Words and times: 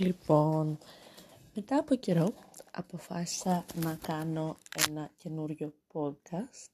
Λοιπόν, 0.00 0.78
μετά 1.54 1.78
από 1.78 1.94
καιρό 1.94 2.34
αποφάσισα 2.70 3.64
να 3.74 3.94
κάνω 3.94 4.56
ένα 4.88 5.10
καινούριο 5.16 5.74
podcast. 5.92 6.70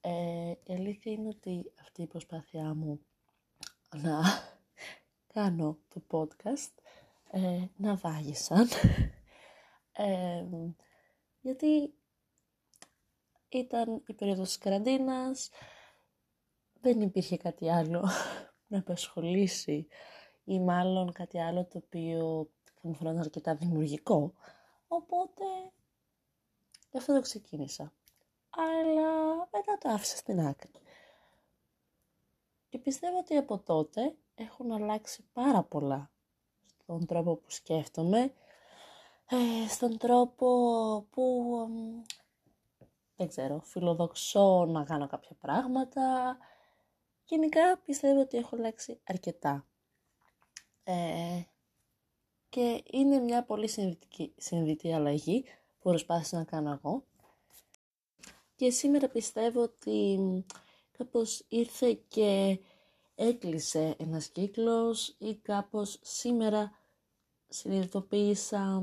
Ε, 0.00 0.50
η 0.64 0.72
αλήθεια 0.72 1.12
είναι 1.12 1.28
ότι 1.28 1.72
αυτή 1.80 2.02
η 2.02 2.06
προσπάθειά 2.06 2.74
μου 2.74 3.00
να 3.94 4.20
κάνω 5.34 5.78
το 5.88 6.02
podcast 6.10 6.72
ε, 7.30 7.64
να 7.76 7.96
βάγισαν. 7.96 8.68
Ε, 9.96 10.44
γιατί 11.40 11.94
ήταν 13.48 14.02
η 14.06 14.12
περίοδος 14.12 14.46
της 14.46 14.58
καραντίνας, 14.58 15.50
δεν 16.80 17.00
υπήρχε 17.00 17.36
κάτι 17.36 17.70
άλλο 17.70 18.08
να 18.68 18.78
απασχολήσει 18.78 19.86
ή 20.44 20.60
μάλλον 20.60 21.12
κάτι 21.12 21.40
άλλο 21.40 21.64
το 21.64 21.78
οποίο 21.84 22.48
θα 22.64 22.80
μου 22.88 22.94
φαινόταν 22.94 23.20
αρκετά 23.20 23.54
δημιουργικό. 23.54 24.32
Οπότε 24.88 25.44
γι' 26.90 26.98
αυτό 26.98 27.14
το 27.14 27.20
ξεκίνησα. 27.20 27.92
Αλλά 28.50 29.36
μετά 29.36 29.78
το 29.80 29.88
άφησα 29.88 30.16
στην 30.16 30.40
άκρη. 30.40 30.70
Και 32.68 32.78
πιστεύω 32.78 33.18
ότι 33.18 33.36
από 33.36 33.58
τότε 33.58 34.14
έχουν 34.34 34.72
αλλάξει 34.72 35.24
πάρα 35.32 35.62
πολλά 35.62 36.10
στον 36.66 37.06
τρόπο 37.06 37.36
που 37.36 37.50
σκέφτομαι, 37.50 38.32
ε, 39.28 39.68
στον 39.68 39.98
τρόπο 39.98 40.46
που, 41.10 41.54
δεν 43.16 43.28
ξέρω, 43.28 43.60
φιλοδοξώ 43.60 44.64
να 44.64 44.84
κάνω 44.84 45.06
κάποια 45.06 45.36
πράγματα. 45.40 46.36
Γενικά 47.24 47.78
πιστεύω 47.84 48.20
ότι 48.20 48.36
έχω 48.36 48.56
αλλάξει 48.56 49.00
αρκετά. 49.04 49.66
Ε, 50.84 51.42
και 52.48 52.82
είναι 52.90 53.18
μια 53.18 53.44
πολύ 53.44 53.68
συνειδητή 54.36 54.92
αλλαγή 54.92 55.44
που 55.78 55.88
προσπάθησα 55.90 56.36
να 56.36 56.44
κάνω 56.44 56.70
εγώ. 56.70 57.04
Και 58.56 58.70
σήμερα 58.70 59.08
πιστεύω 59.08 59.62
ότι 59.62 60.18
κάπως 60.98 61.44
ήρθε 61.48 62.00
και 62.08 62.58
έκλεισε 63.14 63.94
ένας 63.98 64.28
κύκλος 64.28 65.14
ή 65.18 65.34
κάπως 65.34 65.98
σήμερα 66.02 66.72
συνειδητοποίησα 67.48 68.82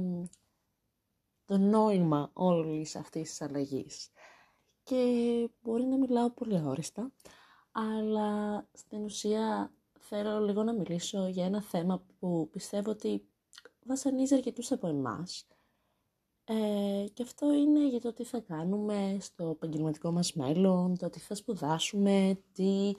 το 1.45 1.58
νόημα 1.58 2.30
όλης 2.33 2.95
αυτής 2.95 3.30
της 3.30 3.42
αλλαγής. 3.42 4.09
Και 4.83 5.04
μπορεί 5.61 5.83
να 5.83 5.98
μιλάω 5.98 6.30
πολύ 6.30 6.58
αόριστα, 6.58 7.11
αλλά 7.72 8.67
στην 8.73 9.04
ουσία 9.04 9.73
θέλω 10.14 10.40
λίγο 10.40 10.64
να 10.64 10.73
μιλήσω 10.73 11.28
για 11.28 11.45
ένα 11.45 11.62
θέμα 11.62 12.04
που 12.20 12.50
πιστεύω 12.52 12.92
ότι 12.92 13.28
βασανίζει 13.86 14.36
αρκετούς 14.36 14.72
από 14.72 14.88
εμάς. 14.88 15.48
Ε, 16.44 17.06
και 17.14 17.23
αυτό 17.23 17.54
είναι 17.54 17.88
για 17.88 18.02
το 18.02 18.14
τι 18.14 18.23
θα 18.23 18.39
κάνουμε 18.39 19.17
στο 19.20 19.50
επαγγελματικό 19.50 20.12
μας 20.12 20.34
μέλλον, 20.34 20.98
το 20.98 21.09
τι 21.09 21.20
θα 21.20 21.36
σπουδάσουμε, 21.36 22.39
τι 22.54 22.94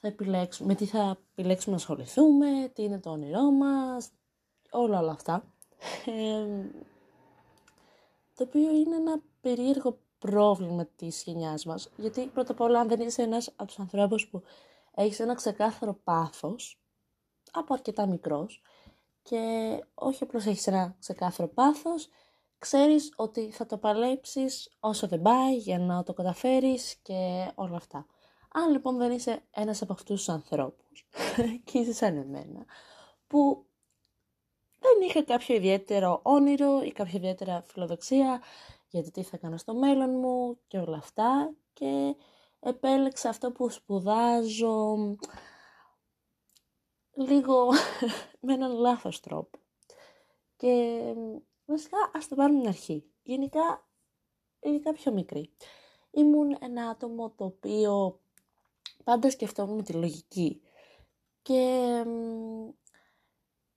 θα 0.00 0.08
επιλέξουμε, 0.08 0.68
με 0.68 0.74
τι 0.74 0.84
θα 0.84 1.18
επιλέξουμε 1.32 1.76
να 1.76 1.80
ασχοληθούμε, 1.80 2.70
τι 2.74 2.82
είναι 2.82 3.00
το 3.00 3.10
όνειρό 3.10 3.50
μας, 3.50 4.10
όλα 4.70 4.98
όλα 4.98 5.12
αυτά. 5.12 5.54
Ε, 6.06 6.70
το 8.34 8.44
οποίο 8.44 8.74
είναι 8.74 8.96
ένα 8.96 9.22
περίεργο 9.40 9.98
πρόβλημα 10.18 10.86
της 10.96 11.22
γενιάς 11.22 11.64
μας, 11.64 11.90
γιατί 11.96 12.26
πρώτα 12.26 12.52
απ' 12.52 12.60
όλα 12.60 12.80
αν 12.80 12.88
δεν 12.88 13.00
είσαι 13.00 13.22
ένας 13.22 13.48
από 13.48 13.66
τους 13.66 13.78
ανθρώπους 13.78 14.28
που 14.28 14.42
έχεις 14.94 15.20
ένα 15.20 15.34
ξεκάθαρο 15.34 15.94
πάθος 15.94 16.80
από 17.52 17.74
αρκετά 17.74 18.06
μικρός 18.06 18.62
και 19.22 19.38
όχι 19.94 20.22
απλώς 20.22 20.46
έχεις 20.46 20.66
ένα 20.66 20.96
ξεκάθαρο 20.98 21.48
πάθος, 21.48 22.08
ξέρεις 22.58 23.12
ότι 23.16 23.50
θα 23.50 23.66
το 23.66 23.78
παλέψεις 23.78 24.76
όσο 24.80 25.06
δεν 25.06 25.22
πάει 25.22 25.56
για 25.56 25.78
να 25.78 26.02
το 26.02 26.12
καταφέρεις 26.12 26.94
και 27.02 27.50
όλα 27.54 27.76
αυτά. 27.76 28.06
Αν 28.52 28.70
λοιπόν 28.70 28.96
δεν 28.96 29.12
είσαι 29.12 29.42
ένας 29.50 29.82
από 29.82 29.92
αυτούς 29.92 30.16
τους 30.16 30.28
ανθρώπους 30.28 31.06
και 31.64 31.78
είσαι 31.78 31.92
σαν 31.92 32.16
εμένα, 32.16 32.64
που 33.26 33.66
δεν 34.78 35.08
είχα 35.08 35.22
κάποιο 35.22 35.54
ιδιαίτερο 35.54 36.20
όνειρο 36.22 36.82
ή 36.82 36.92
κάποια 36.92 37.18
ιδιαίτερα 37.18 37.62
φιλοδοξία 37.66 38.42
για 38.88 39.02
το 39.02 39.10
τι 39.10 39.22
θα 39.22 39.36
κάνω 39.36 39.56
στο 39.56 39.74
μέλλον 39.74 40.10
μου 40.10 40.58
και 40.66 40.78
όλα 40.78 40.96
αυτά 40.96 41.54
και 41.72 42.16
επέλεξα 42.62 43.28
αυτό 43.28 43.52
που 43.52 43.70
σπουδάζω 43.70 44.96
λίγο 47.14 47.68
με 48.40 48.52
έναν 48.52 48.72
λάθος 48.72 49.20
τρόπο. 49.20 49.58
Και 50.56 51.02
βασικά 51.64 51.96
ας 52.14 52.28
το 52.28 52.34
πάρουμε 52.34 52.58
την 52.58 52.68
αρχή. 52.68 53.04
Γενικά, 53.22 53.88
ειδικά 54.60 54.92
πιο 54.92 55.12
μικρή. 55.12 55.50
Ήμουν 56.10 56.56
ένα 56.60 56.88
άτομο 56.88 57.30
το 57.30 57.44
οποίο 57.44 58.20
πάντα 59.04 59.30
σκεφτόμουν 59.30 59.76
με 59.76 59.82
τη 59.82 59.92
λογική. 59.92 60.62
Και 61.42 62.04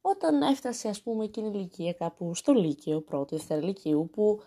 όταν 0.01 0.41
έφτασε 0.41 0.89
ας 0.89 1.01
πούμε 1.01 1.23
εκείνη 1.23 1.47
η 1.47 1.51
ηλικία 1.53 1.93
κάπου 1.93 2.35
στο 2.35 2.53
Λύκειο, 2.53 3.01
πρώτο, 3.01 3.35
δεύτερο 3.35 3.65
Λυκείου, 3.65 4.09
που 4.11 4.39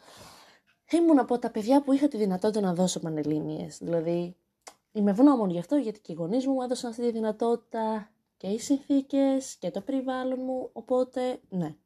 ήμουν 0.96 1.18
από 1.18 1.38
τα 1.38 1.50
παιδιά 1.50 1.82
που 1.82 1.92
είχα 1.92 2.08
τη 2.08 2.16
δυνατότητα 2.16 2.60
να 2.60 2.74
δώσω 2.74 3.00
πανελλήνιες. 3.00 3.78
Δηλαδή, 3.78 4.36
είμαι 4.92 5.10
ευγνώμων 5.10 5.50
γι' 5.50 5.58
αυτό, 5.58 5.76
γιατί 5.76 6.00
και 6.00 6.12
οι 6.12 6.14
γονείς 6.14 6.46
μου 6.46 6.52
μου 6.52 6.62
έδωσαν 6.62 6.90
αυτή 6.90 7.02
τη 7.02 7.10
δυνατότητα 7.10 8.10
και 8.36 8.46
οι 8.46 8.58
συνθήκες 8.58 9.56
και 9.56 9.70
το 9.70 9.80
περιβάλλον 9.80 10.38
μου, 10.40 10.70
οπότε 10.72 11.40
ναι. 11.48 11.76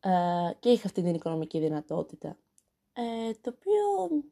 Ε, 0.00 0.52
και 0.60 0.68
είχα 0.68 0.86
αυτή 0.86 1.02
την 1.02 1.14
οικονομική 1.14 1.58
δυνατότητα. 1.58 2.36
Ε, 2.92 3.32
το 3.40 3.54
οποίο 3.56 4.22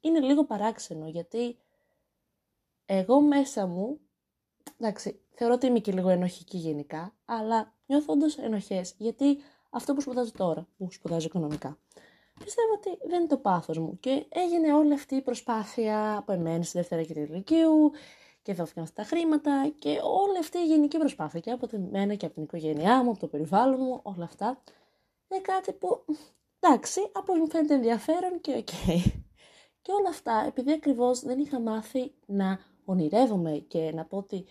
είναι 0.00 0.20
λίγο 0.20 0.44
παράξενο, 0.44 1.08
γιατί 1.08 1.58
εγώ 2.86 3.20
μέσα 3.20 3.66
μου, 3.66 4.00
εντάξει, 4.78 5.20
θεωρώ 5.34 5.54
ότι 5.54 5.66
είμαι 5.66 5.78
και 5.78 5.92
λίγο 5.92 6.08
ενοχική 6.08 6.56
γενικά, 6.56 7.14
αλλά 7.24 7.74
νιώθω 7.86 8.12
όντως 8.12 8.38
ενοχές, 8.38 8.94
γιατί 8.98 9.38
αυτό 9.70 9.94
που 9.94 10.00
σπουδάζω 10.00 10.32
τώρα, 10.32 10.66
που 10.76 10.90
σπουδάζω 10.90 11.26
οικονομικά, 11.26 11.78
πιστεύω 12.44 12.72
ότι 12.76 12.98
δεν 13.08 13.18
είναι 13.18 13.28
το 13.28 13.36
πάθος 13.36 13.78
μου 13.78 13.98
και 14.00 14.26
έγινε 14.28 14.74
όλη 14.74 14.92
αυτή 14.92 15.14
η 15.14 15.20
προσπάθεια 15.20 16.16
από 16.16 16.32
εμένα 16.32 16.62
στη 16.62 16.78
δεύτερη 16.78 17.06
και 17.06 17.14
τρίτη 17.14 17.32
ηλικίου 17.32 17.90
και 18.42 18.54
δόθηκαν 18.54 18.84
αυτά 18.84 19.02
τα 19.02 19.08
χρήματα 19.08 19.72
και 19.78 19.88
όλη 20.02 20.38
αυτή 20.38 20.58
η 20.58 20.66
γενική 20.66 20.98
προσπάθεια 20.98 21.40
και 21.40 21.50
από 21.50 21.68
μένα 21.90 22.14
και 22.14 22.26
από 22.26 22.34
την 22.34 22.42
οικογένειά 22.42 23.02
μου, 23.02 23.10
από 23.10 23.18
το 23.20 23.26
περιβάλλον 23.26 23.80
μου, 23.80 24.00
όλα 24.02 24.24
αυτά 24.24 24.62
είναι 25.28 25.40
κάτι 25.40 25.72
που 25.72 26.04
εντάξει, 26.60 27.00
από 27.12 27.34
μου 27.34 27.48
φαίνεται 27.48 27.74
ενδιαφέρον 27.74 28.40
και 28.40 28.52
οκ. 28.56 28.68
Και 29.82 29.92
όλα 29.92 30.08
αυτά 30.08 30.44
επειδή 30.46 30.72
ακριβώς 30.72 31.20
δεν 31.20 31.38
είχα 31.38 31.60
μάθει 31.60 32.12
να 32.26 32.58
ονειρεύομαι 32.84 33.64
και 33.68 33.92
να 33.94 34.04
πω 34.04 34.16
ότι 34.16 34.44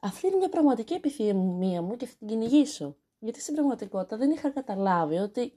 αυτή 0.00 0.26
είναι 0.26 0.36
μια 0.36 0.48
πραγματική 0.48 0.94
επιθυμία 0.94 1.82
μου 1.82 1.96
και 1.96 2.06
θα 2.06 2.14
την 2.18 2.28
κυνηγήσω. 2.28 2.96
Γιατί 3.18 3.40
στην 3.40 3.54
πραγματικότητα 3.54 4.16
δεν 4.16 4.30
είχα 4.30 4.50
καταλάβει 4.50 5.16
ότι 5.16 5.52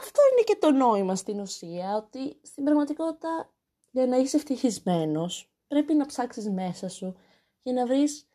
αυτό 0.00 0.20
είναι 0.32 0.42
και 0.44 0.56
το 0.60 0.70
νόημα 0.70 1.16
στην 1.16 1.40
ουσία, 1.40 1.96
ότι 1.96 2.36
στην 2.42 2.64
πραγματικότητα 2.64 3.52
για 3.90 4.06
να 4.06 4.16
είσαι 4.16 4.36
ευτυχισμένος 4.36 5.50
πρέπει 5.68 5.94
να 5.94 6.06
ψάξεις 6.06 6.48
μέσα 6.48 6.88
σου 6.88 7.16
για 7.62 7.72
να 7.72 7.86
βρεις 7.86 8.26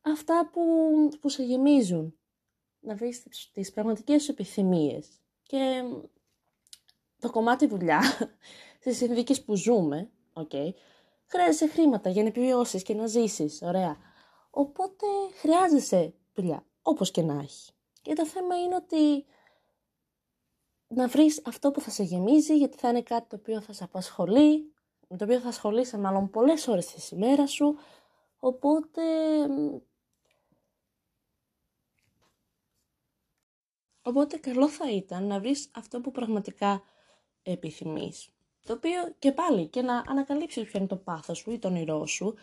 αυτά 0.00 0.50
που, 0.52 0.62
που 1.20 1.28
σε 1.28 1.42
γεμίζουν. 1.42 2.14
Να 2.80 2.94
βρεις 2.94 3.22
τις 3.52 3.72
πραγματικές 3.72 4.22
σου 4.22 4.30
επιθυμίες. 4.30 5.08
Και 5.42 5.82
το 7.18 7.30
κομμάτι 7.30 7.66
δουλειά, 7.66 8.00
στις 8.80 8.96
συνθήκες 8.96 9.44
που 9.44 9.54
ζούμε, 9.54 10.10
okay, 10.32 10.70
χρειάζεσαι 11.26 11.68
χρήματα 11.68 12.10
για 12.10 12.22
να 12.22 12.28
επιβιώσεις 12.28 12.82
και 12.82 12.94
να 12.94 13.06
ζήσεις, 13.06 13.62
ωραία. 13.62 13.96
Οπότε 14.50 15.06
χρειάζεσαι 15.40 16.14
δουλειά, 16.34 16.64
όπως 16.82 17.10
και 17.10 17.22
να 17.22 17.34
έχει. 17.34 17.72
Και 18.02 18.14
το 18.14 18.26
θέμα 18.26 18.60
είναι 18.60 18.74
ότι 18.74 19.24
να 20.94 21.08
βρεις 21.08 21.42
αυτό 21.44 21.70
που 21.70 21.80
θα 21.80 21.90
σε 21.90 22.02
γεμίζει, 22.02 22.56
γιατί 22.56 22.76
θα 22.76 22.88
είναι 22.88 23.02
κάτι 23.02 23.28
το 23.28 23.36
οποίο 23.36 23.60
θα 23.60 23.72
σε 23.72 23.84
απασχολεί, 23.84 24.72
με 25.08 25.16
το 25.16 25.24
οποίο 25.24 25.38
θα 25.40 25.48
ασχολείσαι 25.48 25.98
μάλλον 25.98 26.30
πολλές 26.30 26.68
ώρες 26.68 26.86
τη 26.86 27.16
ημέρα 27.16 27.46
σου, 27.46 27.76
οπότε... 28.38 29.02
Οπότε 34.02 34.36
καλό 34.36 34.68
θα 34.68 34.90
ήταν 34.90 35.26
να 35.26 35.40
βρεις 35.40 35.70
αυτό 35.74 36.00
που 36.00 36.10
πραγματικά 36.10 36.82
επιθυμείς. 37.42 38.28
Το 38.66 38.72
οποίο 38.72 39.14
και 39.18 39.32
πάλι 39.32 39.66
και 39.66 39.82
να 39.82 40.04
ανακαλύψεις 40.06 40.64
ποιο 40.64 40.78
είναι 40.78 40.88
το 40.88 40.96
πάθος 40.96 41.38
σου 41.38 41.50
ή 41.50 41.58
το 41.58 41.68
όνειρό 41.68 42.06
σου 42.06 42.34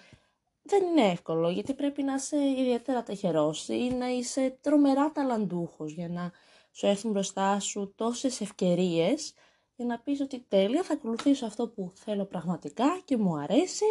δεν 0.62 0.84
είναι 0.84 1.12
εύκολο 1.12 1.50
γιατί 1.50 1.74
πρέπει 1.74 2.04
να 2.04 2.14
είσαι 2.14 2.38
ιδιαίτερα 2.38 3.04
ταχερός 3.04 3.68
ή 3.68 3.94
να 3.98 4.08
είσαι 4.08 4.58
τρομερά 4.62 5.12
ταλαντούχος 5.12 5.92
για 5.92 6.10
να 6.10 6.32
σου 6.78 6.86
έρθουν 6.86 7.12
μπροστά 7.12 7.60
σου 7.60 7.94
τόσες 7.96 8.42
ευκαιρίες 8.42 9.34
για 9.76 9.86
να 9.86 10.00
πεις 10.00 10.22
ότι 10.22 10.46
τέλεια 10.48 10.84
θα 10.84 10.94
ακολουθήσω 10.94 11.46
αυτό 11.46 11.68
που 11.68 11.92
θέλω 11.96 12.26
πραγματικά 12.26 13.02
και 13.06 13.18
μου 13.18 13.38
αρέσει 13.38 13.86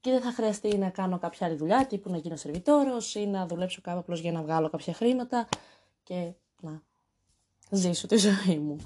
και 0.00 0.10
δεν 0.10 0.20
θα 0.20 0.32
χρειαστεί 0.32 0.78
να 0.78 0.90
κάνω 0.90 1.18
κάποια 1.18 1.46
άλλη 1.46 1.56
δουλειά, 1.56 1.86
τύπου 1.86 2.10
να 2.10 2.16
γίνω 2.16 2.36
σερβιτόρος 2.36 3.14
ή 3.14 3.26
να 3.26 3.46
δουλέψω 3.46 3.80
κάπου 3.80 3.98
απλώς 3.98 4.20
για 4.20 4.32
να 4.32 4.42
βγάλω 4.42 4.68
κάποια 4.70 4.92
χρήματα 4.92 5.48
και 6.02 6.32
να 6.60 6.82
ζήσω 7.70 8.06
τη 8.06 8.16
ζωή 8.16 8.58
μου. 8.58 8.76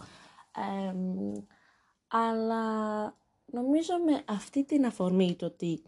αλλά 2.08 2.64
νομίζω 3.44 3.94
με 4.06 4.24
αυτή 4.26 4.64
την 4.64 4.86
αφορμή 4.86 5.34
το 5.34 5.46
ότι 5.46 5.82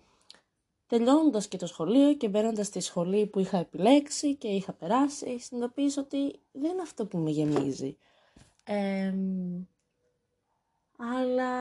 τελειώνοντας 0.86 1.48
και 1.48 1.56
το 1.56 1.66
σχολείο 1.66 2.14
και 2.14 2.28
μπαίνοντας 2.28 2.66
στη 2.66 2.80
σχολή 2.80 3.26
που 3.26 3.38
είχα 3.38 3.58
επιλέξει 3.58 4.34
και 4.36 4.48
είχα 4.48 4.72
περάσει, 4.72 5.38
συνειδητοποίησα 5.38 6.00
ότι 6.00 6.40
δεν 6.52 6.70
είναι 6.70 6.82
αυτό 6.82 7.06
που 7.06 7.18
με 7.18 7.30
γεμίζει. 7.30 7.96
αλλά 10.96 11.52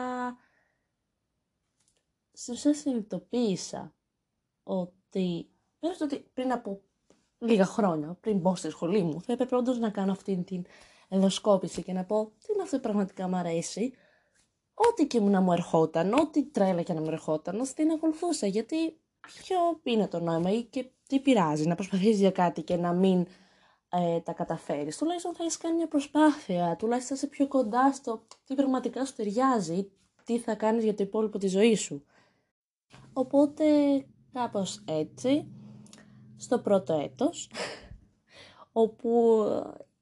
στην 2.32 2.54
ουσία 2.54 2.74
συνειδητοποίησα 2.74 3.94
ότι 4.64 5.50
πέρα 5.80 5.96
ότι 6.02 6.26
πριν 6.34 6.52
από 6.52 6.82
λίγα 7.38 7.66
χρόνια, 7.66 8.18
πριν 8.22 8.38
μπω 8.38 8.56
στη 8.56 8.70
σχολή 8.70 9.02
μου, 9.02 9.22
θα 9.22 9.34
έπρεπε 9.34 9.56
όντως 9.56 9.80
να 9.80 9.90
κάνω 9.90 10.12
αυτή 10.12 10.44
την 10.44 10.66
ενδοσκόπηση 11.10 11.84
και 11.84 11.94
να 11.94 12.04
πω 12.06 12.32
τι 12.40 12.54
είναι 12.54 12.64
αυτό 12.64 12.76
που 12.76 12.82
πραγματικά 12.82 13.28
μου 13.28 13.36
αρέσει, 13.36 13.94
ό,τι 14.74 15.08
και 15.08 15.20
μου 15.20 15.30
να 15.30 15.42
μου 15.42 15.52
ερχόταν, 15.52 16.14
ό,τι 16.14 16.46
τρέλα 16.46 16.82
και 16.82 16.94
να 16.94 17.02
μου 17.02 17.10
ερχόταν, 17.10 17.58
να 17.58 17.68
την 17.68 17.92
ακολουθούσα. 17.92 18.48
Γιατί 18.48 18.98
ποιο 19.28 19.58
είναι 19.84 20.08
το 20.08 20.20
νόημα 20.20 20.52
ή 20.52 20.64
και 20.64 20.90
τι 21.08 21.20
πειράζει 21.20 21.68
να 21.68 21.76
προσπαθείς 21.76 22.20
για 22.20 22.32
κάτι 22.32 22.62
και 22.62 22.76
να 22.76 22.94
μην 22.94 23.28
ε, 23.90 24.20
τα 24.20 24.34
καταφέρεις. 24.34 24.98
Τουλάχιστον 24.98 25.36
θα 25.36 25.44
έχεις 25.44 25.58
κάνει 25.58 25.76
μια 25.76 25.88
προσπάθεια, 25.88 26.76
τουλάχιστον 26.76 27.18
θα 27.18 27.26
είσαι 27.26 27.36
πιο 27.36 27.48
κοντά 27.48 27.94
στο 27.94 28.26
τι 28.46 28.56
πραγματικά 28.56 29.06
σου 29.06 29.16
ταιριάζει, 29.16 29.92
τι 30.24 30.40
θα 30.40 30.56
κάνεις 30.56 30.84
για 30.84 30.96
το 30.96 31.04
υπόλοιπο 31.04 31.38
της 31.38 31.52
ζωής 31.52 31.82
σου. 31.82 32.06
Οπότε 33.14 33.66
κάπως 34.34 34.84
έτσι, 34.88 35.48
στο 36.38 36.60
πρώτο 36.60 36.94
έτος, 36.94 37.50
όπου 38.72 39.44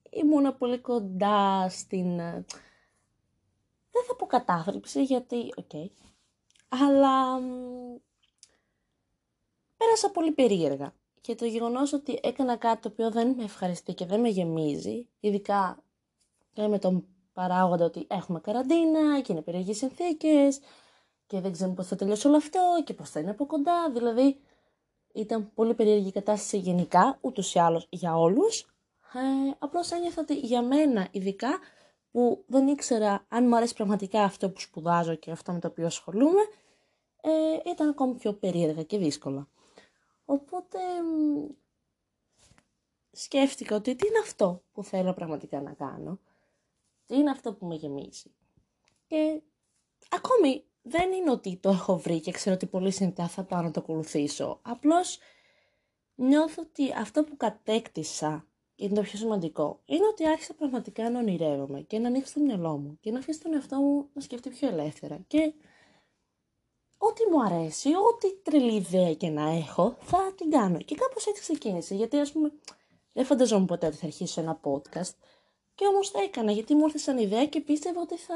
ήμουν 0.09 0.57
πολύ 0.57 0.79
κοντά 0.79 1.69
στην... 1.69 2.17
Δεν 3.93 4.03
θα 4.07 4.15
πω 4.17 4.25
κατάθλιψη 4.25 5.03
γιατί, 5.03 5.53
OK, 5.57 5.65
okay, 5.73 5.89
αλλά 6.67 7.39
πέρασα 9.85 10.11
πολύ 10.11 10.31
περίεργα. 10.31 10.93
Και 11.21 11.35
το 11.35 11.45
γεγονός 11.45 11.93
ότι 11.93 12.19
έκανα 12.23 12.55
κάτι 12.55 12.81
το 12.81 12.89
οποίο 12.91 13.11
δεν 13.11 13.33
με 13.37 13.43
ευχαριστεί 13.43 13.93
και 13.93 14.05
δεν 14.05 14.19
με 14.19 14.29
γεμίζει, 14.29 15.07
ειδικά 15.19 15.83
και 16.53 16.67
με 16.67 16.79
τον 16.79 17.05
παράγοντα 17.33 17.85
ότι 17.85 18.07
έχουμε 18.09 18.39
καραντίνα 18.39 19.21
και 19.21 19.31
είναι 19.31 19.41
περίεργες 19.41 19.77
συνθήκες 19.77 20.59
και 21.27 21.39
δεν 21.39 21.51
ξέρουμε 21.51 21.75
πώς 21.75 21.87
θα 21.87 21.95
τελειώσει 21.95 22.27
όλο 22.27 22.37
αυτό 22.37 22.59
και 22.83 22.93
πώς 22.93 23.09
θα 23.09 23.19
είναι 23.19 23.29
από 23.29 23.45
κοντά. 23.45 23.91
Δηλαδή 23.91 24.39
ήταν 25.13 25.51
πολύ 25.53 25.73
περίεργη 25.73 26.07
η 26.07 26.11
κατάσταση 26.11 26.57
γενικά, 26.57 27.17
ούτως 27.21 27.53
ή 27.53 27.59
άλλως 27.59 27.87
για 27.89 28.17
όλους. 28.17 28.61
Ε, 29.13 29.51
απλώς 29.59 29.91
ένιωθα 29.91 30.21
ότι 30.21 30.33
για 30.39 30.61
μένα 30.61 31.07
ειδικά 31.11 31.59
που 32.11 32.43
δεν 32.47 32.67
ήξερα 32.67 33.25
αν 33.27 33.47
μου 33.47 33.55
αρέσει 33.55 33.73
πραγματικά 33.73 34.23
αυτό 34.23 34.49
που 34.49 34.59
σπουδάζω 34.59 35.15
και 35.15 35.31
αυτό 35.31 35.51
με 35.51 35.59
το 35.59 35.67
οποίο 35.67 35.85
ασχολούμαι, 35.85 36.41
ε, 37.21 37.69
ήταν 37.69 37.89
ακόμη 37.89 38.13
πιο 38.13 38.33
περίεργα 38.33 38.83
και 38.83 38.97
δύσκολα. 38.97 39.47
Οπότε 40.31 40.79
σκέφτηκα 43.11 43.75
ότι 43.75 43.95
τι 43.95 44.07
είναι 44.07 44.19
αυτό 44.19 44.63
που 44.71 44.83
θέλω 44.83 45.13
πραγματικά 45.13 45.61
να 45.61 45.73
κάνω, 45.73 46.19
τι 47.05 47.15
είναι 47.15 47.29
αυτό 47.29 47.53
που 47.53 47.65
με 47.65 47.75
γεμίζει. 47.75 48.31
Και 49.07 49.41
ακόμη 50.09 50.63
δεν 50.81 51.11
είναι 51.11 51.31
ότι 51.31 51.57
το 51.57 51.69
έχω 51.69 51.97
βρει 51.97 52.19
και 52.19 52.31
ξέρω 52.31 52.55
ότι 52.55 52.65
πολύ 52.65 52.91
συντά 52.91 53.27
θα 53.27 53.43
πάω 53.43 53.61
να 53.61 53.71
το 53.71 53.79
ακολουθήσω. 53.79 54.59
Απλώς 54.61 55.19
νιώθω 56.15 56.61
ότι 56.61 56.93
αυτό 56.93 57.23
που 57.23 57.37
κατέκτησα 57.37 58.47
είναι 58.75 58.95
το 58.95 59.01
πιο 59.01 59.17
σημαντικό. 59.17 59.81
Είναι 59.85 60.05
ότι 60.05 60.27
άρχισα 60.27 60.53
πραγματικά 60.53 61.09
να 61.09 61.19
ονειρεύομαι 61.19 61.81
και 61.81 61.99
να 61.99 62.07
ανοίξω 62.07 62.33
το 62.33 62.39
μυαλό 62.39 62.77
μου 62.77 62.97
και 62.99 63.11
να 63.11 63.19
αφήσω 63.19 63.39
τον 63.41 63.53
εαυτό 63.53 63.75
μου 63.75 64.09
να 64.13 64.21
σκεφτεί 64.21 64.49
πιο 64.49 64.67
ελεύθερα. 64.67 65.19
Και 65.27 65.53
ό,τι 67.07 67.31
μου 67.31 67.43
αρέσει, 67.43 67.89
ό,τι 67.89 68.33
τρελή 68.43 68.75
ιδέα 68.75 69.13
και 69.13 69.29
να 69.29 69.49
έχω, 69.49 69.97
θα 70.01 70.33
την 70.35 70.51
κάνω. 70.51 70.77
Και 70.77 70.95
κάπως 70.95 71.27
έτσι 71.27 71.41
ξεκίνησε, 71.41 71.95
γιατί 71.95 72.17
ας 72.17 72.31
πούμε 72.31 72.51
δεν 73.13 73.25
φανταζόμουν 73.25 73.65
ποτέ 73.65 73.87
ότι 73.87 73.95
θα 73.95 74.05
αρχίσω 74.05 74.41
ένα 74.41 74.59
podcast. 74.63 75.15
Και 75.75 75.87
όμως 75.87 76.11
το 76.11 76.19
έκανα 76.23 76.51
γιατί 76.51 76.75
μου 76.75 76.85
ήρθε 76.85 76.97
σαν 76.97 77.17
ιδέα 77.17 77.45
και 77.45 77.61
πίστευα 77.61 78.01
ότι 78.01 78.17
θα 78.17 78.35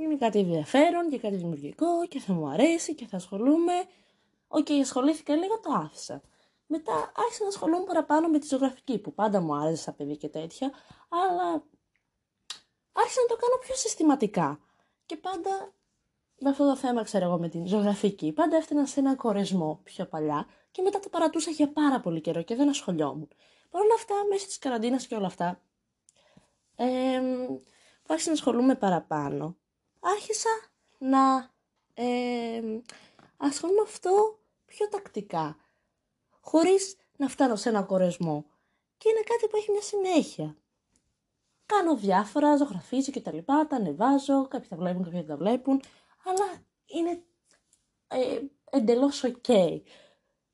είναι 0.00 0.16
κάτι 0.16 0.38
ενδιαφέρον 0.38 1.10
και 1.10 1.18
κάτι 1.18 1.36
δημιουργικό 1.36 2.06
και 2.08 2.20
θα 2.20 2.32
μου 2.32 2.48
αρέσει 2.48 2.94
και 2.94 3.06
θα 3.06 3.16
ασχολούμαι. 3.16 3.72
OK, 4.48 4.66
okay, 4.68 4.80
ασχολήθηκα 4.80 5.36
λίγο, 5.36 5.60
το 5.60 5.72
άφησα. 5.72 6.22
Μετά 6.66 7.12
άρχισα 7.16 7.42
να 7.42 7.48
ασχολούμαι 7.48 7.84
παραπάνω 7.84 8.28
με 8.28 8.38
τη 8.38 8.46
ζωγραφική 8.46 8.98
που 8.98 9.14
πάντα 9.14 9.40
μου 9.40 9.54
άρεσε 9.54 9.82
σαν 9.82 9.96
παιδί 9.96 10.16
και 10.16 10.28
τέτοια, 10.28 10.70
αλλά 11.08 11.64
άρχισα 12.92 13.20
να 13.20 13.26
το 13.28 13.36
κάνω 13.36 13.56
πιο 13.60 13.74
συστηματικά. 13.74 14.60
Και 15.06 15.16
πάντα 15.16 15.72
με 16.38 16.50
αυτό 16.50 16.64
το 16.68 16.76
θέμα, 16.76 17.02
ξέρω 17.02 17.24
εγώ, 17.24 17.38
με 17.38 17.48
την 17.48 17.66
ζωγραφική, 17.66 18.32
πάντα 18.32 18.56
έφτανα 18.56 18.86
σε 18.86 19.00
ένα 19.00 19.14
κορεσμό 19.14 19.80
πιο 19.82 20.06
παλιά 20.06 20.46
και 20.70 20.82
μετά 20.82 21.00
το 21.00 21.08
παρατούσα 21.08 21.50
για 21.50 21.72
πάρα 21.72 22.00
πολύ 22.00 22.20
καιρό 22.20 22.42
και 22.42 22.54
δεν 22.54 22.68
ασχολιόμουν. 22.68 23.28
Παρ' 23.70 23.82
όλα 23.82 23.94
αυτά, 23.94 24.14
μέσα 24.30 24.46
της 24.46 24.58
καραντίνας 24.58 25.06
και 25.06 25.14
όλα 25.14 25.26
αυτά, 25.26 25.60
ε, 26.76 26.86
που 28.02 28.12
άρχισα 28.12 28.28
να 28.28 28.34
ασχολούμαι 28.34 28.74
παραπάνω, 28.74 29.56
άρχισα 30.00 30.48
να 30.98 31.50
ε, 31.94 32.60
ασχολούμαι 33.36 33.82
αυτό 33.82 34.38
πιο 34.66 34.88
τακτικά, 34.88 35.56
χωρίς 36.40 36.96
να 37.16 37.28
φτάνω 37.28 37.56
σε 37.56 37.68
ένα 37.68 37.82
κορεσμό. 37.82 38.44
Και 38.98 39.08
είναι 39.08 39.20
κάτι 39.20 39.48
που 39.50 39.56
έχει 39.56 39.70
μια 39.70 39.82
συνέχεια. 39.82 40.56
Κάνω 41.66 41.96
διάφορα, 41.96 42.56
ζωγραφίζω 42.56 43.12
και 43.12 43.20
τα 43.20 43.32
λοιπά, 43.32 43.66
τα 43.66 43.76
ανεβάζω, 43.76 44.48
κάποιοι 44.48 44.68
τα 44.68 44.76
βλέπουν, 44.76 45.04
κάποιοι 45.04 45.18
δεν 45.18 45.28
τα 45.28 45.36
βλέπουν, 45.36 45.80
αλλά 46.26 46.64
είναι 46.86 47.22
ε, 48.08 48.40
εντελώς 48.70 49.24
ok. 49.24 49.80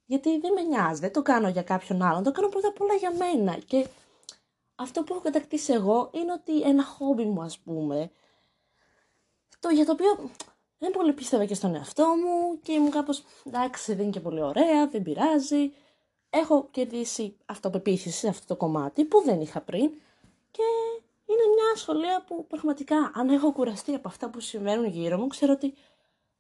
Γιατί 0.04 0.38
δεν 0.38 0.52
με 0.52 0.62
νοιάζει, 0.62 1.00
δεν 1.00 1.12
το 1.12 1.22
κάνω 1.22 1.48
για 1.48 1.62
κάποιον 1.62 2.02
άλλον, 2.02 2.22
το 2.22 2.32
κάνω 2.32 2.48
πρώτα 2.48 2.68
απ' 2.68 2.80
όλα 2.80 2.94
για 2.94 3.12
μένα. 3.16 3.58
Και 3.58 3.86
αυτό 4.74 5.02
που 5.02 5.12
έχω 5.12 5.22
κατακτήσει 5.22 5.72
εγώ 5.72 6.10
είναι 6.12 6.32
ότι 6.32 6.60
ένα 6.62 6.84
χόμπι 6.84 7.24
μου 7.24 7.42
ας 7.42 7.58
πούμε, 7.58 8.10
το 9.60 9.68
για 9.68 9.84
το 9.84 9.92
οποίο 9.92 10.30
δεν 10.78 10.90
πολύ 10.90 11.12
πίστευα 11.12 11.44
και 11.44 11.54
στον 11.54 11.74
εαυτό 11.74 12.06
μου 12.06 12.60
και 12.62 12.72
ήμουν 12.72 12.90
κάπως 12.90 13.24
εντάξει 13.44 13.94
δεν 13.94 14.02
είναι 14.02 14.12
και 14.12 14.20
πολύ 14.20 14.42
ωραία, 14.42 14.88
δεν 14.88 15.02
πειράζει. 15.02 15.72
Έχω 16.30 16.68
κερδίσει 16.70 17.36
αυτοπεποίθηση 17.46 18.18
σε 18.18 18.28
αυτό 18.28 18.46
το 18.46 18.56
κομμάτι 18.56 19.04
που 19.04 19.22
δεν 19.24 19.40
είχα 19.40 19.60
πριν 19.60 19.90
και 20.50 20.62
είναι 21.32 21.54
μια 21.54 21.76
σχολεία 21.76 22.24
που 22.24 22.46
πραγματικά 22.46 23.10
αν 23.14 23.28
έχω 23.28 23.52
κουραστεί 23.52 23.94
από 23.94 24.08
αυτά 24.08 24.30
που 24.30 24.40
συμβαίνουν 24.40 24.86
γύρω 24.86 25.18
μου 25.18 25.26
ξέρω 25.26 25.52
ότι 25.52 25.74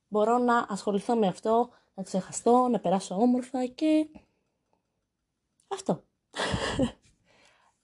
μπορώ 0.08 0.38
να 0.38 0.66
ασχοληθώ 0.68 1.16
με 1.16 1.26
αυτό, 1.26 1.70
να 1.94 2.02
ξεχαστώ, 2.02 2.68
να 2.70 2.80
περάσω 2.80 3.14
όμορφα 3.14 3.66
και 3.66 4.08
αυτό. 5.68 6.04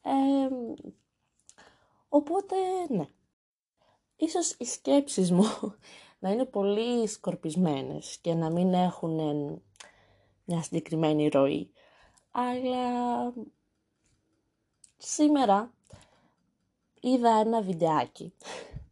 οπότε, 2.19 2.57
ναι. 2.89 3.09
Ίσως 4.17 4.55
οι 4.59 4.65
σκέψεις 4.65 5.31
μου 5.31 5.45
να 6.21 6.31
είναι 6.31 6.45
πολύ 6.45 7.07
σκορπισμένες 7.07 8.19
και 8.21 8.35
να 8.35 8.51
μην 8.51 8.75
έχουν 8.75 9.17
μια 10.45 10.63
συγκεκριμένη 10.63 11.29
ροή. 11.29 11.73
Αλλά 12.31 13.33
σήμερα 14.97 15.73
είδα 17.01 17.31
ένα 17.31 17.63
βιντεάκι, 17.63 18.35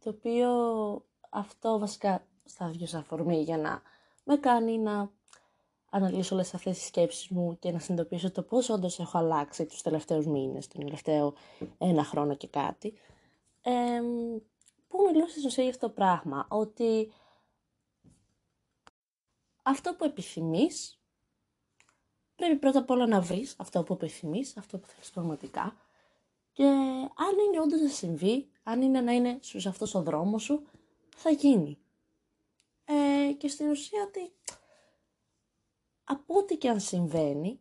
το 0.03 0.09
οποίο 0.09 0.51
αυτό 1.29 1.79
βασικά 1.79 2.25
στα 2.45 2.67
δύο 2.69 2.99
αφορμή 2.99 3.41
για 3.41 3.57
να 3.57 3.81
με 4.23 4.37
κάνει 4.37 4.77
να 4.77 5.11
αναλύσω 5.89 6.35
όλες 6.35 6.53
αυτές 6.53 6.77
τις 6.77 6.87
σκέψεις 6.87 7.27
μου 7.27 7.57
και 7.59 7.71
να 7.71 7.79
συνειδητοποιήσω 7.79 8.31
το 8.31 8.41
πώς 8.41 8.69
όντως 8.69 8.99
έχω 8.99 9.17
αλλάξει 9.17 9.65
τους 9.65 9.81
τελευταίους 9.81 10.25
μήνες, 10.25 10.67
τον 10.67 10.83
τελευταίο 10.83 11.33
ένα 11.77 12.03
χρόνο 12.03 12.35
και 12.35 12.47
κάτι, 12.47 12.93
ε, 13.61 14.01
που 14.87 14.97
μιλούσες 15.05 15.31
στην 15.31 15.45
ουσία 15.45 15.63
για 15.63 15.71
αυτό 15.71 15.87
το 15.87 15.93
πράγμα, 15.93 16.45
ότι 16.49 17.11
αυτό 19.63 19.93
που 19.95 20.03
επιθυμείς, 20.05 20.99
πρέπει 22.35 22.55
πρώτα 22.55 22.79
απ' 22.79 22.89
όλα 22.89 23.07
να 23.07 23.21
βρεις 23.21 23.55
αυτό 23.57 23.83
που 23.83 23.93
επιθυμείς, 23.93 24.57
αυτό 24.57 24.77
που 24.77 24.87
θέλεις 24.87 25.11
πραγματικά, 25.11 25.75
και 26.57 26.63
αν 26.63 27.37
είναι 27.47 27.61
όντως 27.61 27.81
να 27.81 27.87
συμβεί, 27.87 28.47
αν 28.63 28.81
είναι 28.81 29.01
να 29.01 29.11
είναι 29.11 29.37
στους 29.41 29.65
αυτός 29.65 29.95
ο 29.95 30.01
δρόμος 30.01 30.43
σου, 30.43 30.67
θα 31.15 31.29
γίνει. 31.29 31.77
Ε, 32.85 33.31
και 33.33 33.47
στην 33.47 33.69
ουσία 33.69 34.03
ότι 34.07 34.31
από 36.03 36.35
ό,τι 36.37 36.57
και 36.57 36.69
αν 36.69 36.79
συμβαίνει, 36.79 37.59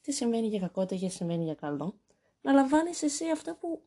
είτε 0.00 0.10
συμβαίνει 0.10 0.46
για 0.46 0.58
κακό 0.58 0.82
είτε 0.82 1.08
συμβαίνει 1.08 1.44
για 1.44 1.54
καλό, 1.54 2.00
να 2.40 2.52
λαμβάνεις 2.52 3.02
εσύ 3.02 3.30
αυτό 3.30 3.54
που 3.54 3.82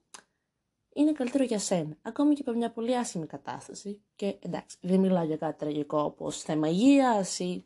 είναι 0.93 1.12
καλύτερο 1.12 1.43
για 1.43 1.60
σένα. 1.60 1.98
Ακόμη 2.01 2.36
και 2.36 2.43
από 2.46 2.58
μια 2.58 2.72
πολύ 2.72 2.98
άσχημη 2.98 3.25
κατάσταση. 3.25 4.01
Και 4.15 4.38
εντάξει, 4.41 4.77
δεν 4.81 5.00
μιλάω 5.00 5.24
για 5.24 5.38
κάτι 5.38 5.58
τραγικό 5.58 6.00
όπως 6.01 6.41
θέμα 6.41 6.67
υγείας 6.67 7.39
ή 7.39 7.65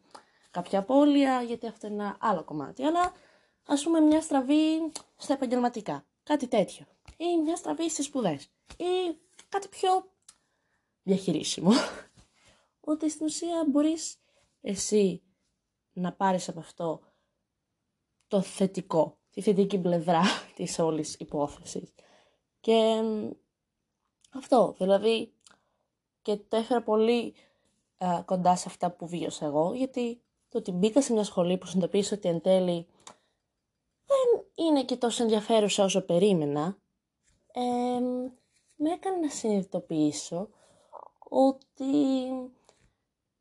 κάποια 0.51 0.79
απώλεια, 0.79 1.41
γιατί 1.41 1.67
αυτό 1.67 1.87
είναι 1.87 1.95
ένα 1.95 2.17
άλλο 2.19 2.43
κομμάτι. 2.43 2.83
Αλλά 2.83 3.13
ας 3.65 3.83
πούμε 3.83 3.99
μια 3.99 4.21
στραβή 4.21 4.91
στα 5.15 5.33
επαγγελματικά, 5.33 6.05
κάτι 6.23 6.47
τέτοιο. 6.47 6.85
Ή 7.17 7.41
μια 7.43 7.55
στραβή 7.55 7.89
στις 7.89 8.05
σπουδές. 8.05 8.43
Ή 8.77 9.17
κάτι 9.49 9.67
πιο 9.67 10.11
διαχειρίσιμο. 11.03 11.71
Ότι 12.91 13.09
στην 13.09 13.25
ουσία 13.25 13.65
μπορείς 13.67 14.17
εσύ 14.61 15.21
να 15.93 16.13
πάρεις 16.13 16.49
από 16.49 16.59
αυτό 16.59 17.01
το 18.27 18.41
θετικό, 18.41 19.17
τη 19.31 19.41
θετική 19.41 19.77
πλευρά 19.77 20.21
της 20.55 20.79
όλης 20.79 21.15
υπόθεσης. 21.19 21.93
Και 22.59 23.01
αυτό, 24.33 24.75
δηλαδή, 24.77 25.33
και 26.21 26.37
το 26.37 26.57
έφερα 26.57 26.81
πολύ 26.81 27.33
ε, 27.97 28.21
κοντά 28.25 28.55
σε 28.55 28.65
αυτά 28.67 28.91
που 28.91 29.07
βίωσα 29.07 29.45
εγώ, 29.45 29.73
γιατί 29.73 30.21
το 30.49 30.57
ότι 30.57 30.71
μπήκα 30.71 31.01
σε 31.01 31.13
μια 31.13 31.23
σχολή 31.23 31.57
που 31.57 31.65
συνειδητοποίησα 31.65 32.15
ότι 32.15 32.29
εν 32.29 32.41
τέλει 32.41 32.73
δεν 32.73 32.87
είναι 34.55 34.83
και 34.83 34.95
τόσο 34.95 35.23
ενδιαφέρουσα 35.23 35.83
όσο 35.83 36.01
περίμενα, 36.01 36.77
ε, 37.53 37.99
με 38.75 38.89
έκανε 38.91 39.17
να 39.17 39.29
συνειδητοποιήσω 39.29 40.49
ότι 41.29 42.25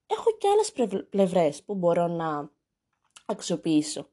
έχω 0.06 0.36
και 0.38 0.48
άλλες 0.48 0.72
πλευρές 1.10 1.62
που 1.62 1.74
μπορώ 1.74 2.06
να 2.06 2.50
αξιοποιήσω 3.26 4.08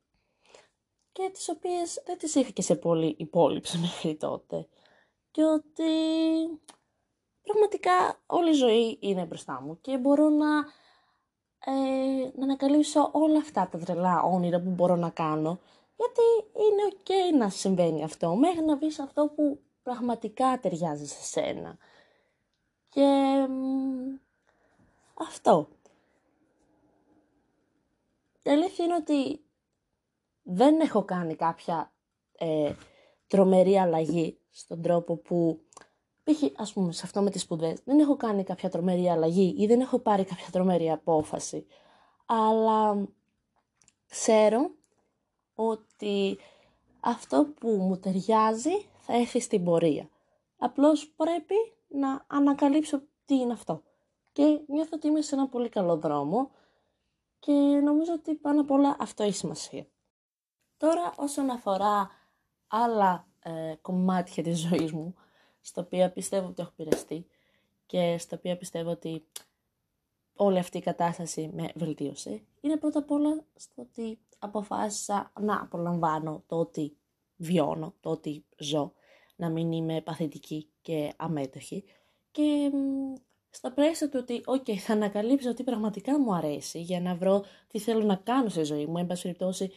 και 1.11 1.29
τις 1.33 1.49
οποίες 1.49 2.01
δεν 2.05 2.17
τις 2.17 2.35
είχα 2.35 2.49
και 2.49 2.61
σε 2.61 2.75
πολύ 2.75 3.15
υπόλοιψη 3.17 3.77
μέχρι 3.85 4.15
τότε 4.15 4.67
και 5.31 5.43
ότι 5.43 5.91
πραγματικά 7.41 8.21
όλη 8.25 8.49
η 8.49 8.53
ζωή 8.53 8.97
είναι 9.01 9.25
μπροστά 9.25 9.61
μου 9.61 9.81
και 9.81 9.97
μπορώ 9.97 10.29
να, 10.29 10.57
ε, 11.65 12.31
να 12.35 12.43
ανακαλύψω 12.43 13.09
όλα 13.13 13.37
αυτά 13.37 13.69
τα 13.71 13.77
τρελά 13.77 14.21
όνειρα 14.23 14.59
που 14.59 14.69
μπορώ 14.69 14.95
να 14.95 15.09
κάνω 15.09 15.59
γιατί 15.99 16.49
είναι 16.53 16.83
ok 16.91 17.37
να 17.37 17.49
συμβαίνει 17.49 18.03
αυτό 18.03 18.35
μέχρι 18.35 18.65
να 18.65 18.77
βρεις 18.77 18.99
αυτό 18.99 19.27
που 19.35 19.59
πραγματικά 19.83 20.59
ταιριάζει 20.59 21.05
σε 21.05 21.23
σένα. 21.23 21.77
Και 22.89 23.35
αυτό. 25.13 25.67
Η 28.43 28.49
αλήθεια 28.49 28.85
είναι 28.85 28.95
ότι 28.95 29.43
δεν 30.43 30.79
έχω 30.79 31.03
κάνει 31.03 31.35
κάποια 31.35 31.91
ε, 32.37 32.73
τρομερή 33.27 33.77
αλλαγή 33.77 34.39
στον 34.49 34.81
τρόπο 34.81 35.15
που 35.15 35.61
π.χ. 36.23 36.43
ας 36.55 36.73
πούμε 36.73 36.91
σε 36.91 37.01
αυτό 37.05 37.21
με 37.21 37.29
τις 37.29 37.41
σπουδές. 37.41 37.81
δεν 37.83 37.99
έχω 37.99 38.15
κάνει 38.15 38.43
κάποια 38.43 38.69
τρομερή 38.69 39.09
αλλαγή 39.09 39.55
ή 39.57 39.65
δεν 39.65 39.79
έχω 39.79 39.99
πάρει 39.99 40.23
κάποια 40.23 40.47
τρομερή 40.51 40.91
απόφαση 40.91 41.65
αλλά 42.25 43.07
ξέρω 44.07 44.71
ότι 45.61 46.37
αυτό 46.99 47.45
που 47.59 47.67
μου 47.69 47.99
ταιριάζει 47.99 48.85
θα 48.99 49.13
έρθει 49.13 49.39
στην 49.39 49.63
πορεία. 49.63 50.09
Απλώς 50.57 51.07
πρέπει 51.09 51.55
να 51.87 52.25
ανακαλύψω 52.27 53.01
τι 53.25 53.35
είναι 53.35 53.53
αυτό. 53.53 53.83
Και 54.31 54.61
νιώθω 54.67 54.89
ότι 54.93 55.07
είμαι 55.07 55.21
σε 55.21 55.35
ένα 55.35 55.47
πολύ 55.47 55.69
καλό 55.69 55.97
δρόμο 55.97 56.51
και 57.39 57.51
νομίζω 57.83 58.13
ότι 58.13 58.35
πάνω 58.35 58.61
απ' 58.61 58.71
όλα 58.71 58.95
αυτό 58.99 59.23
έχει 59.23 59.35
σημασία. 59.35 59.87
Τώρα 60.77 61.13
όσον 61.17 61.49
αφορά 61.49 62.11
άλλα 62.67 63.27
ε, 63.39 63.73
κομμάτια 63.81 64.43
της 64.43 64.59
ζωής 64.59 64.91
μου, 64.91 65.15
στα 65.61 65.81
οποία 65.81 66.11
πιστεύω 66.11 66.47
ότι 66.47 66.61
έχω 66.61 66.71
πειραστεί 66.75 67.27
και 67.85 68.17
στα 68.17 68.35
οποία 68.37 68.57
πιστεύω 68.57 68.89
ότι 68.89 69.25
όλη 70.41 70.57
αυτή 70.59 70.77
η 70.77 70.81
κατάσταση 70.81 71.49
με 71.53 71.71
βελτίωσε, 71.75 72.41
είναι 72.61 72.77
πρώτα 72.77 72.99
απ' 72.99 73.11
όλα 73.11 73.45
στο 73.55 73.81
ότι 73.81 74.19
αποφάσισα 74.39 75.31
να 75.39 75.61
απολαμβάνω 75.61 76.43
το 76.47 76.55
ότι 76.55 76.97
βιώνω, 77.35 77.93
το 77.99 78.09
ότι 78.09 78.45
ζω, 78.57 78.93
να 79.35 79.49
μην 79.49 79.71
είμαι 79.71 80.01
παθητική 80.01 80.69
και 80.81 81.13
αμέτωχη. 81.17 81.83
Και 82.31 82.71
στα 83.49 83.71
πλαίσια 83.73 84.09
του 84.09 84.19
ότι, 84.21 84.43
ok, 84.45 84.75
θα 84.75 84.93
ανακαλύψω 84.93 85.53
τι 85.53 85.63
πραγματικά 85.63 86.19
μου 86.19 86.33
αρέσει 86.33 86.81
για 86.81 87.01
να 87.01 87.15
βρω 87.15 87.43
τι 87.67 87.79
θέλω 87.79 88.03
να 88.03 88.15
κάνω 88.15 88.49
στη 88.49 88.63
ζωή 88.63 88.85
μου, 88.85 88.97
εν 88.97 89.07
πάση 89.07 89.21
περιπτώσει 89.21 89.71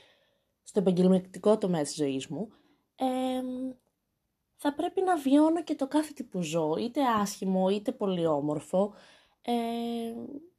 στο 0.63 0.81
επαγγελματικό 0.81 1.59
τομέα 1.59 1.83
της 1.83 1.95
ζωής 1.95 2.27
μου, 2.27 2.49
θα 4.57 4.75
πρέπει 4.75 5.03
να 5.03 5.17
βιώνω 5.17 5.63
και 5.63 5.75
το 5.75 5.89
κάθε 5.89 6.13
τι 6.13 6.25
που 6.25 6.43
ζω, 6.43 6.77
είτε 6.79 7.01
άσχημο 7.21 7.69
είτε 7.69 7.93
πολύ 7.93 8.27
όμορφο, 8.27 8.95
ε, 9.43 9.53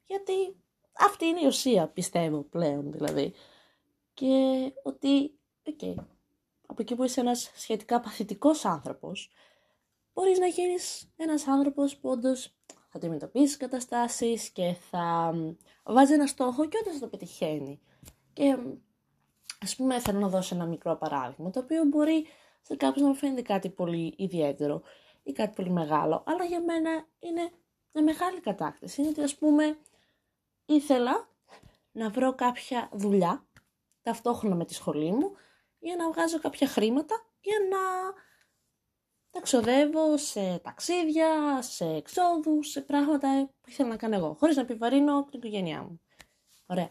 γιατί 0.06 0.56
αυτή 0.92 1.26
είναι 1.26 1.40
η 1.40 1.46
ουσία, 1.46 1.88
πιστεύω 1.88 2.42
πλέον 2.42 2.92
δηλαδή. 2.92 3.34
Και 4.14 4.26
ότι, 4.82 5.38
οκ, 5.64 5.98
από 6.66 6.82
εκεί 6.82 6.94
που 6.94 7.04
είσαι 7.04 7.20
ένας 7.20 7.50
σχετικά 7.54 8.00
παθητικός 8.00 8.64
άνθρωπος, 8.64 9.30
μπορείς 10.12 10.38
να 10.38 10.46
γίνεις 10.46 11.12
ένας 11.16 11.46
άνθρωπος 11.46 11.96
που 11.96 12.08
όντως 12.08 12.54
θα 12.66 12.96
αντιμετωπίσεις 12.96 13.56
καταστάσεις 13.56 14.50
και 14.50 14.76
θα 14.90 15.34
βάζει 15.84 16.12
ένα 16.12 16.26
στόχο 16.26 16.68
και 16.68 16.78
όντως 16.80 16.94
θα 16.94 17.00
το 17.00 17.08
πετυχαίνει. 17.08 17.80
Και 18.32 18.56
ας 19.60 19.76
πούμε 19.76 20.00
θέλω 20.00 20.18
να 20.18 20.28
δώσω 20.28 20.54
ένα 20.54 20.66
μικρό 20.66 20.96
παράδειγμα, 20.96 21.50
το 21.50 21.60
οποίο 21.60 21.84
μπορεί 21.84 22.26
σε 22.62 22.76
κάποιους 22.76 23.02
να 23.02 23.08
μου 23.08 23.14
φαίνεται 23.14 23.42
κάτι 23.42 23.68
πολύ 23.70 24.14
ιδιαίτερο 24.16 24.82
ή 25.22 25.32
κάτι 25.32 25.52
πολύ 25.54 25.70
μεγάλο, 25.70 26.22
αλλά 26.26 26.44
για 26.44 26.60
μένα 26.60 27.06
είναι 27.18 27.50
μια 27.92 28.02
μεγάλη 28.02 28.40
κατάκτηση. 28.40 29.00
Είναι 29.00 29.10
ότι 29.10 29.22
ας 29.22 29.34
πούμε 29.34 29.78
ήθελα 30.66 31.28
να 31.92 32.10
βρω 32.10 32.34
κάποια 32.34 32.88
δουλειά 32.92 33.46
ταυτόχρονα 34.02 34.54
με 34.54 34.64
τη 34.64 34.74
σχολή 34.74 35.12
μου 35.12 35.32
για 35.78 35.96
να 35.96 36.10
βγάζω 36.10 36.38
κάποια 36.38 36.68
χρήματα 36.68 37.26
για 37.40 37.58
να 37.70 38.12
τα 39.30 39.40
ξοδεύω 39.40 40.16
σε 40.16 40.58
ταξίδια, 40.58 41.62
σε 41.62 41.84
εξόδους, 41.84 42.70
σε 42.70 42.80
πράγματα 42.80 43.50
που 43.60 43.70
ήθελα 43.70 43.88
να 43.88 43.96
κάνω 43.96 44.14
εγώ, 44.14 44.36
χωρίς 44.38 44.56
να 44.56 44.62
επιβαρύνω 44.62 45.24
την 45.24 45.38
οικογένειά 45.38 45.82
μου. 45.82 46.00
Ωραία. 46.66 46.90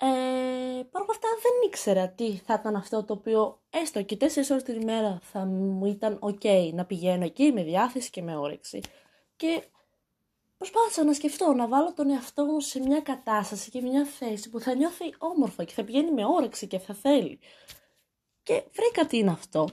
Ε, 0.00 0.82
Παρ' 0.90 1.02
όλα 1.02 1.10
αυτά 1.10 1.28
δεν 1.42 1.68
ήξερα 1.68 2.08
τι 2.08 2.36
θα 2.36 2.54
ήταν 2.54 2.76
αυτό 2.76 3.04
το 3.04 3.12
οποίο 3.12 3.62
έστω 3.70 4.02
και 4.02 4.16
τέσσερις 4.16 4.50
ώρες 4.50 4.62
την 4.62 4.80
ημέρα 4.80 5.18
θα 5.22 5.44
μου 5.44 5.86
ήταν 5.86 6.18
ok 6.22 6.70
να 6.72 6.84
πηγαίνω 6.84 7.24
εκεί 7.24 7.52
με 7.52 7.62
διάθεση 7.62 8.10
και 8.10 8.22
με 8.22 8.36
όρεξη. 8.36 8.80
Και 9.36 9.62
προσπάθησα 10.58 11.04
να 11.04 11.12
σκεφτώ, 11.12 11.52
να 11.52 11.68
βάλω 11.68 11.92
τον 11.92 12.10
εαυτό 12.10 12.44
μου 12.44 12.60
σε 12.60 12.80
μια 12.80 13.00
κατάσταση 13.00 13.70
και 13.70 13.80
μια 13.80 14.04
θέση 14.04 14.50
που 14.50 14.60
θα 14.60 14.74
νιώθει 14.74 15.14
όμορφα 15.18 15.64
και 15.64 15.72
θα 15.72 15.84
πηγαίνει 15.84 16.10
με 16.10 16.24
όρεξη 16.24 16.66
και 16.66 16.78
θα 16.78 16.94
θέλει. 16.94 17.38
Και 18.42 18.64
βρήκα 18.72 19.06
τι 19.06 19.18
είναι 19.18 19.30
αυτό. 19.30 19.68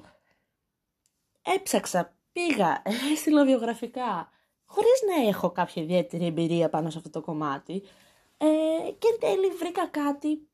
Έψαξα, 1.41 2.17
πήγα, 2.31 2.81
έστειλα 3.11 3.45
βιογραφικά, 3.45 4.29
χωρίς 4.65 5.01
να 5.07 5.27
έχω 5.27 5.51
κάποια 5.51 5.83
ιδιαίτερη 5.83 6.25
εμπειρία 6.25 6.69
πάνω 6.69 6.89
σε 6.89 6.97
αυτό 6.97 7.09
το 7.09 7.21
κομμάτι. 7.21 7.83
Ε, 8.37 8.91
και 8.91 9.07
εν 9.13 9.19
τέλει 9.19 9.49
βρήκα 9.49 9.87
κάτι 9.87 10.47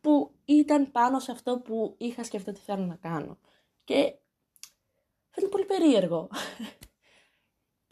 που 0.00 0.30
ήταν 0.44 0.90
πάνω 0.90 1.18
σε 1.18 1.32
αυτό 1.32 1.58
που 1.58 1.94
είχα 1.98 2.24
σκεφτεί 2.24 2.50
ότι 2.50 2.60
θέλω 2.60 2.84
να 2.84 2.94
κάνω. 2.94 3.38
Και 3.84 4.14
φαίνεται 5.30 5.52
πολύ 5.52 5.64
περίεργο. 5.64 6.28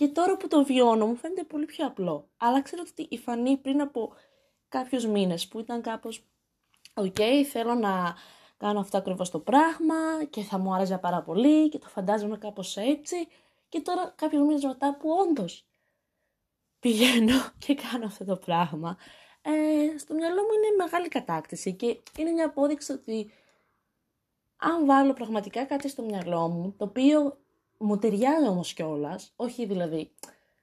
Και 0.00 0.08
τώρα 0.08 0.36
που 0.36 0.48
το 0.48 0.64
βιώνω 0.64 1.06
μου 1.06 1.16
φαίνεται 1.16 1.44
πολύ 1.44 1.64
πιο 1.64 1.86
απλό. 1.86 2.28
Αλλά 2.36 2.62
ξέρω 2.62 2.82
ότι 2.90 3.06
η 3.10 3.18
Φανή 3.18 3.56
πριν 3.56 3.80
από 3.80 4.12
κάποιους 4.68 5.06
μήνες 5.06 5.48
που 5.48 5.60
ήταν 5.60 5.82
κάπως 5.82 6.26
«OK, 6.94 7.16
θέλω 7.50 7.74
να 7.74 8.14
κάνω 8.56 8.80
αυτό 8.80 8.96
ακριβώς 8.98 9.30
το 9.30 9.38
πράγμα 9.38 10.24
και 10.30 10.42
θα 10.42 10.58
μου 10.58 10.74
άρεσε 10.74 10.98
πάρα 10.98 11.22
πολύ 11.22 11.68
και 11.68 11.78
το 11.78 11.88
φαντάζομαι 11.88 12.36
κάπως 12.38 12.76
έτσι» 12.76 13.28
και 13.68 13.80
τώρα 13.80 14.12
κάποιους 14.16 14.42
μήνες 14.46 14.64
μετά 14.64 14.96
που 14.96 15.08
όντως 15.10 15.66
πηγαίνω 16.78 17.34
και 17.58 17.74
κάνω 17.74 18.06
αυτό 18.06 18.24
το 18.24 18.36
πράγμα 18.36 18.96
ε, 19.42 19.98
στο 19.98 20.14
μυαλό 20.14 20.42
μου 20.42 20.52
είναι 20.56 20.84
μεγάλη 20.84 21.08
κατάκτηση 21.08 21.74
και 21.74 22.00
είναι 22.18 22.30
μια 22.30 22.46
απόδειξη 22.46 22.92
ότι 22.92 23.30
αν 24.56 24.86
βάλω 24.86 25.12
πραγματικά 25.12 25.64
κάτι 25.64 25.88
στο 25.88 26.02
μυαλό 26.02 26.48
μου, 26.48 26.74
το 26.78 26.84
οποίο 26.84 27.39
μου 27.80 27.98
ταιριάζει 27.98 28.48
όμως 28.48 28.72
κιόλας, 28.72 29.32
όχι 29.36 29.66
δηλαδή. 29.66 30.10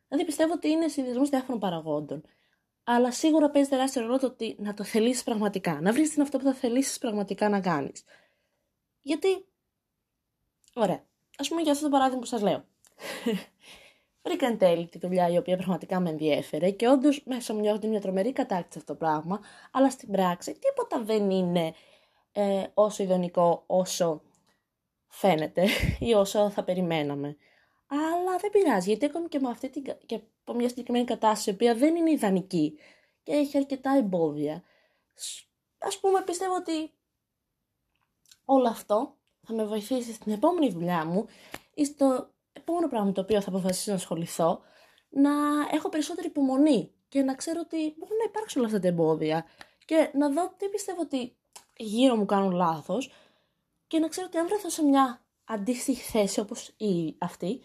Δηλαδή 0.08 0.26
πιστεύω 0.26 0.54
ότι 0.54 0.70
είναι 0.70 0.88
συνδυασμός 0.88 1.30
διάφορων 1.30 1.60
παραγόντων. 1.60 2.24
Αλλά 2.84 3.12
σίγουρα 3.12 3.50
παίζει 3.50 3.70
τεράστιο 3.70 4.02
ρόλο 4.02 4.20
το 4.20 4.26
ότι 4.26 4.56
να 4.60 4.74
το 4.74 4.84
θελήσεις 4.84 5.24
πραγματικά. 5.24 5.82
Να 5.82 5.94
βρεις 5.94 6.10
την 6.10 6.22
αυτό 6.22 6.38
που 6.38 6.44
θα 6.44 6.54
θελήσεις 6.54 6.98
πραγματικά 6.98 7.50
να 7.50 7.60
κάνεις. 7.62 8.04
Γιατί. 9.02 9.46
Ωραία. 10.74 11.06
Α 11.38 11.48
πούμε 11.48 11.62
για 11.62 11.72
αυτό 11.72 11.84
το 11.84 11.90
παράδειγμα 11.90 12.20
που 12.20 12.26
σας 12.26 12.42
λέω. 12.42 12.64
Βρήκα 14.24 14.48
εν 14.48 14.58
τέλει 14.58 14.88
τη 14.88 14.98
δουλειά 14.98 15.30
η 15.30 15.38
οποία 15.38 15.58
πραγματικά 15.58 16.00
με 16.00 16.10
ενδιέφερε 16.10 16.72
και 16.72 16.88
όντως 16.88 17.24
μέσα 17.26 17.54
μου 17.54 17.60
νιώθω 17.60 17.88
μια 17.88 18.02
τρομερή 18.02 18.32
κατάκτηση 18.32 18.78
αυτό 18.78 18.94
το 18.94 19.00
πράγμα, 19.00 19.40
αλλά 19.72 19.90
στην 19.90 20.12
πράξη 20.12 20.60
τίποτα 20.60 21.04
δεν 21.04 21.30
είναι 21.30 21.74
ε, 22.32 22.64
όσο 22.74 23.04
ιδανικό 23.04 23.64
όσο 23.68 24.22
φαίνεται 25.08 25.68
ή 26.00 26.14
όσο 26.14 26.50
θα 26.50 26.64
περιμέναμε. 26.64 27.38
Αλλά 27.88 28.38
δεν 28.42 28.50
πειράζει, 28.50 28.90
γιατί 28.90 29.06
ακόμη 29.06 29.28
και, 29.28 29.40
με 29.40 29.50
αυτή 29.50 29.70
την, 29.70 29.84
και 30.06 30.20
από 30.42 30.54
μια 30.54 30.70
συγκεκριμένη 30.70 31.06
κατάσταση, 31.06 31.50
η 31.50 31.54
οποία 31.54 31.76
δεν 31.76 31.96
είναι 31.96 32.12
ιδανική 32.12 32.80
και 33.24 33.32
έχει 33.32 33.58
αρκετά 33.58 33.96
εμπόδια, 33.98 34.64
ας 35.78 36.00
πούμε 36.00 36.22
πιστεύω 36.22 36.56
ότι 36.56 36.94
όλο 38.46 38.68
αυτό 38.68 39.18
θα 39.42 39.54
με 39.54 39.66
βοηθήσει 39.66 40.14
στην 40.14 40.32
επόμενη 40.32 40.72
δουλειά 40.72 41.06
μου 41.06 41.26
ή 41.74 41.86
στο 41.86 42.34
επόμενο 42.54 42.88
πράγμα 42.88 43.12
το 43.12 43.22
οποίο 43.22 43.42
θα 43.42 43.50
αποφασίσω 43.50 43.92
να 43.92 43.98
ασχοληθώ 43.98 44.62
να 45.10 45.32
έχω 45.72 45.90
περισσότερη 45.90 46.28
υπομονή 46.28 46.92
και 47.08 47.22
να 47.22 47.36
ξέρω 47.36 47.60
ότι 47.64 47.78
μπορούν 47.98 48.18
να 48.18 48.24
υπάρξουν 48.28 48.62
όλα 48.62 48.70
αυτά 48.70 48.82
τα 48.82 48.88
εμπόδια 48.88 49.46
και 49.86 50.12
να 50.14 50.30
δω 50.30 50.54
τι 50.58 50.70
πιστεύω 50.70 51.02
ότι 51.02 51.38
γύρω 51.76 52.16
μου 52.16 52.26
κάνουν 52.26 52.52
λάθος 52.52 53.12
και 53.88 54.00
να 54.00 54.08
ξέρω 54.08 54.28
ότι 54.28 54.38
αν 54.38 54.48
βρεθώ 54.48 54.70
σε 54.70 54.84
μια 54.84 55.26
αντίστοιχη 55.44 56.02
θέση 56.02 56.40
όπως 56.40 56.68
η 56.78 57.16
αυτή, 57.18 57.62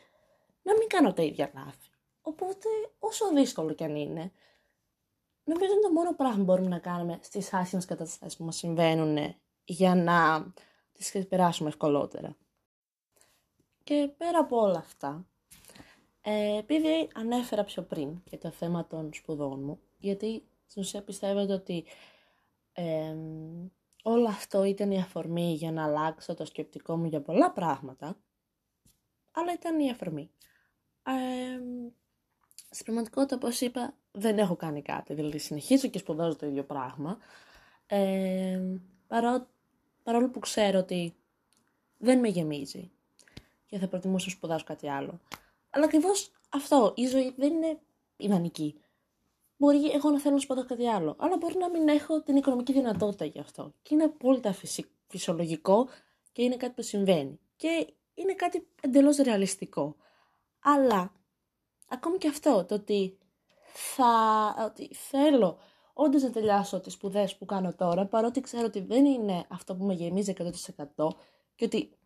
να 0.62 0.72
μην 0.72 0.88
κάνω 0.88 1.12
τα 1.12 1.22
ίδια 1.22 1.50
λάθη. 1.54 1.90
Οπότε, 2.22 2.68
όσο 2.98 3.32
δύσκολο 3.32 3.72
κι 3.72 3.84
αν 3.84 3.96
είναι, 3.96 4.32
νομίζω 5.44 5.72
είναι 5.72 5.82
το 5.82 5.92
μόνο 5.92 6.14
πράγμα 6.14 6.36
που 6.36 6.44
μπορούμε 6.44 6.68
να 6.68 6.78
κάνουμε 6.78 7.18
στις 7.22 7.52
άσχημες 7.52 7.84
καταστάσεις 7.84 8.36
που 8.36 8.44
μας 8.44 8.56
συμβαίνουν 8.56 9.34
για 9.64 9.94
να 9.94 10.46
τις 10.92 11.26
περάσουμε 11.28 11.68
ευκολότερα. 11.68 12.36
Και 13.84 14.12
πέρα 14.16 14.38
από 14.38 14.56
όλα 14.56 14.78
αυτά, 14.78 15.26
ε, 16.20 16.56
επειδή 16.56 17.10
ανέφερα 17.14 17.64
πιο 17.64 17.82
πριν 17.82 18.22
και 18.24 18.38
το 18.38 18.50
θέμα 18.50 18.86
των 18.86 19.12
σπουδών 19.12 19.62
μου, 19.62 19.80
γιατί 19.98 20.44
στην 20.66 20.82
ουσία 20.82 21.02
πιστεύετε 21.02 21.52
ότι 21.52 21.84
ε, 22.72 23.16
όλο 24.02 24.28
αυτό 24.28 24.64
ήταν 24.64 24.90
η 24.90 25.00
αφορμή 25.00 25.54
για 25.54 25.72
να 25.72 25.84
αλλάξω 25.84 26.34
το 26.34 26.44
σκεπτικό 26.44 26.96
μου 26.96 27.06
για 27.06 27.20
πολλά 27.20 27.52
πράγματα, 27.52 28.16
αλλά 29.30 29.52
ήταν 29.52 29.80
η 29.80 29.90
αφορμή. 29.90 30.30
Ε, 31.02 31.60
στην 32.70 32.84
πραγματικότητα, 32.84 33.36
όπως 33.36 33.60
είπα, 33.60 33.94
δεν 34.10 34.38
έχω 34.38 34.56
κάνει 34.56 34.82
κάτι, 34.82 35.14
δηλαδή 35.14 35.38
συνεχίζω 35.38 35.88
και 35.88 35.98
σπουδάζω 35.98 36.36
το 36.36 36.46
ίδιο 36.46 36.64
πράγμα, 36.64 37.18
ε, 37.86 38.60
παρό, 39.06 39.46
παρόλο 40.02 40.30
που 40.30 40.38
ξέρω 40.38 40.78
ότι 40.78 41.14
δεν 41.98 42.18
με 42.18 42.28
γεμίζει 42.28 42.90
και 43.66 43.78
θα 43.78 43.88
προτιμούσα 43.88 44.26
να 44.26 44.32
σπουδάσω 44.32 44.64
κάτι 44.64 44.88
άλλο. 44.88 45.20
Αλλά 45.70 45.84
ακριβώς 45.84 46.32
αυτό, 46.48 46.92
η 46.96 47.06
ζωή 47.06 47.34
δεν 47.36 47.52
είναι 47.52 47.78
ιδανική. 48.16 48.81
Μπορεί 49.56 49.90
εγώ 49.90 50.10
να 50.10 50.20
θέλω 50.20 50.34
να 50.34 50.40
σπουδάσω 50.40 50.66
κάτι 50.66 50.88
άλλο, 50.88 51.16
αλλά 51.18 51.36
μπορεί 51.36 51.56
να 51.58 51.70
μην 51.70 51.88
έχω 51.88 52.22
την 52.22 52.36
οικονομική 52.36 52.72
δυνατότητα 52.72 53.24
γι' 53.24 53.38
αυτό. 53.38 53.74
Και 53.82 53.94
είναι 53.94 54.04
απόλυτα 54.04 54.54
φυσιολογικό 55.06 55.88
και 56.32 56.42
είναι 56.42 56.56
κάτι 56.56 56.72
που 56.74 56.82
συμβαίνει. 56.82 57.40
Και 57.56 57.94
είναι 58.14 58.34
κάτι 58.34 58.68
εντελώς 58.80 59.16
ρεαλιστικό. 59.16 59.96
Αλλά, 60.62 61.12
ακόμη 61.88 62.18
και 62.18 62.28
αυτό, 62.28 62.64
το 62.64 62.74
ότι, 62.74 63.18
θα, 63.72 64.14
ότι 64.66 64.94
θέλω 64.94 65.58
όντως 65.92 66.22
να 66.22 66.30
τελειάσω 66.30 66.80
τις 66.80 66.92
σπουδές 66.92 67.36
που 67.36 67.44
κάνω 67.44 67.74
τώρα, 67.74 68.06
παρότι 68.06 68.40
ξέρω 68.40 68.64
ότι 68.66 68.80
δεν 68.80 69.04
είναι 69.04 69.44
αυτό 69.48 69.76
που 69.76 69.84
με 69.84 69.94
γεμίζει 69.94 70.32
100% 70.96 71.08
και 71.54 71.64
ότι 71.64 71.98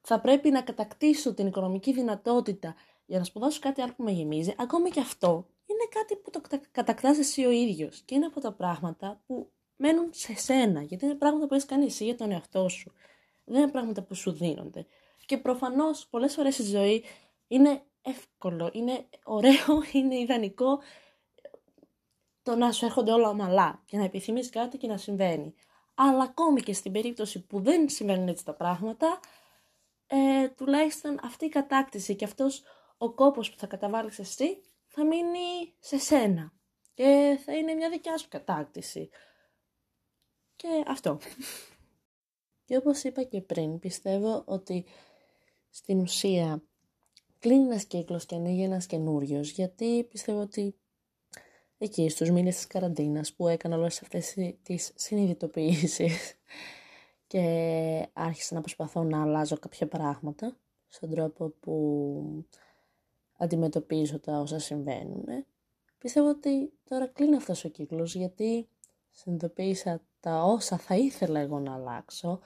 θα 0.00 0.20
πρέπει 0.20 0.50
να 0.50 0.62
κατακτήσω 0.62 1.34
την 1.34 1.46
οικονομική 1.46 1.92
δυνατότητα 1.92 2.74
για 3.06 3.18
να 3.18 3.24
σπουδάσω 3.24 3.60
κάτι 3.60 3.80
άλλο 3.80 3.92
που 3.96 4.02
με 4.02 4.10
γεμίζει, 4.10 4.54
ακόμη 4.58 4.90
και 4.90 5.00
αυτό 5.00 5.46
είναι 5.78 5.88
κάτι 5.90 6.16
που 6.16 6.30
το 6.30 6.40
κατακτάς 6.70 7.18
εσύ 7.18 7.44
ο 7.44 7.50
ίδιος 7.50 8.02
και 8.04 8.14
είναι 8.14 8.26
από 8.26 8.40
τα 8.40 8.52
πράγματα 8.52 9.20
που 9.26 9.50
μένουν 9.76 10.08
σε 10.12 10.34
σένα, 10.34 10.82
γιατί 10.82 11.04
είναι 11.04 11.14
πράγματα 11.14 11.46
που 11.46 11.54
έχεις 11.54 11.66
κάνει 11.66 11.84
εσύ 11.84 12.04
για 12.04 12.16
τον 12.16 12.30
εαυτό 12.30 12.68
σου. 12.68 12.92
Δεν 13.44 13.62
είναι 13.62 13.70
πράγματα 13.70 14.02
που 14.02 14.14
σου 14.14 14.32
δίνονται. 14.32 14.86
Και 15.26 15.38
προφανώς 15.38 16.06
πολλές 16.10 16.34
φορές 16.34 16.54
στη 16.54 16.62
ζωή 16.62 17.04
είναι 17.48 17.82
εύκολο, 18.02 18.70
είναι 18.72 19.06
ωραίο, 19.24 19.82
είναι 19.92 20.18
ιδανικό 20.18 20.80
το 22.42 22.56
να 22.56 22.72
σου 22.72 22.84
έρχονται 22.84 23.12
όλα 23.12 23.28
ομαλά 23.28 23.82
και 23.84 23.96
να 23.96 24.04
επιθυμείς 24.04 24.50
κάτι 24.50 24.78
και 24.78 24.86
να 24.86 24.96
συμβαίνει. 24.96 25.54
Αλλά 25.94 26.22
ακόμη 26.22 26.60
και 26.60 26.72
στην 26.72 26.92
περίπτωση 26.92 27.40
που 27.46 27.60
δεν 27.60 27.88
συμβαίνουν 27.88 28.28
έτσι 28.28 28.44
τα 28.44 28.54
πράγματα, 28.54 29.20
ε, 30.06 30.48
τουλάχιστον 30.48 31.18
αυτή 31.22 31.44
η 31.44 31.48
κατάκτηση 31.48 32.16
και 32.16 32.24
αυτός 32.24 32.62
ο 32.98 33.10
κόπος 33.10 33.50
που 33.50 33.58
θα 33.58 33.66
καταβάλεις 33.66 34.18
εσύ 34.18 34.60
θα 34.98 35.06
μείνει 35.06 35.74
σε 35.78 35.98
σένα 35.98 36.52
και 36.94 37.38
θα 37.44 37.56
είναι 37.56 37.74
μια 37.74 37.90
δικιά 37.90 38.18
σου 38.18 38.28
κατάκτηση. 38.28 39.08
Και 40.56 40.68
αυτό. 40.86 41.18
Και 42.64 42.76
όπως 42.76 43.02
είπα 43.02 43.22
και 43.22 43.40
πριν, 43.40 43.78
πιστεύω 43.78 44.42
ότι 44.46 44.84
στην 45.70 46.00
ουσία 46.00 46.62
κλείνει 47.38 47.64
ένας 47.64 47.84
κύκλος 47.84 48.26
και 48.26 48.34
ανοίγει 48.34 48.62
ένας 48.62 48.86
καινούριος, 48.86 49.50
γιατί 49.50 50.04
πιστεύω 50.04 50.40
ότι 50.40 50.74
εκεί 51.78 52.08
στους 52.08 52.30
μήνες 52.30 52.54
της 52.54 52.66
καραντίνας 52.66 53.32
που 53.32 53.48
έκανα 53.48 53.76
όλες 53.76 54.02
αυτές 54.02 54.34
τις 54.62 54.92
συνειδητοποιήσεις 54.94 56.34
και 57.30 57.42
άρχισα 58.12 58.54
να 58.54 58.60
προσπαθώ 58.60 59.02
να 59.02 59.22
αλλάζω 59.22 59.58
κάποια 59.58 59.88
πράγματα 59.88 60.56
στον 60.86 61.10
τρόπο 61.10 61.48
που 61.48 62.46
αντιμετωπίζω 63.38 64.20
τα 64.20 64.40
όσα 64.40 64.58
συμβαίνουν. 64.58 65.24
Πιστεύω 65.98 66.28
ότι 66.28 66.72
τώρα 66.88 67.06
κλείνει 67.06 67.36
αυτός 67.36 67.64
ο 67.64 67.68
κύκλος 67.68 68.14
γιατί 68.14 68.68
συνειδητοποίησα 69.10 70.02
τα 70.20 70.42
όσα 70.42 70.78
θα 70.78 70.96
ήθελα 70.96 71.40
εγώ 71.40 71.58
να 71.58 71.74
αλλάξω. 71.74 72.40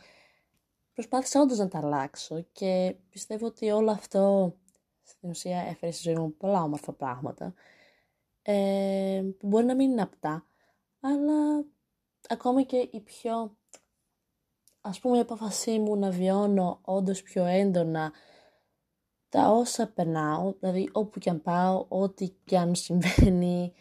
Προσπάθησα 0.95 1.41
όντως 1.41 1.59
να 1.59 1.69
τα 1.69 1.79
αλλάξω 1.79 2.41
και 2.53 2.97
πιστεύω 3.09 3.47
ότι 3.47 3.71
όλο 3.71 3.91
αυτό 3.91 4.55
στην 5.03 5.31
ουσία 5.31 5.59
έφερε 5.59 5.93
στη 5.93 6.03
ζωή 6.03 6.15
μου 6.15 6.37
πολλά 6.37 6.63
όμορφα 6.63 6.93
πράγματα 6.93 7.55
ε, 8.43 9.23
που 9.39 9.47
μπορεί 9.47 9.65
να 9.65 9.75
μην 9.75 9.91
είναι 9.91 10.03
απτά, 10.03 10.47
αλλά 11.01 11.65
ακόμα 12.29 12.63
και 12.63 12.89
η 12.91 13.01
πιο 13.01 13.57
ας 14.81 15.01
πούμε 15.01 15.17
η 15.17 15.21
απόφασή 15.21 15.79
μου 15.79 15.97
να 15.97 16.11
βιώνω 16.11 16.79
όντως 16.83 17.23
πιο 17.23 17.45
έντονα 17.45 18.13
τα 19.33 19.49
όσα 19.49 19.89
περνάω, 19.89 20.53
δηλαδή 20.61 20.89
όπου 20.93 21.19
και 21.19 21.31
αν 21.31 21.43
πάω, 21.43 21.87
ό,τι 21.89 22.29
και 22.45 22.59
αν 22.59 22.75
συμβαίνει, 22.75 23.73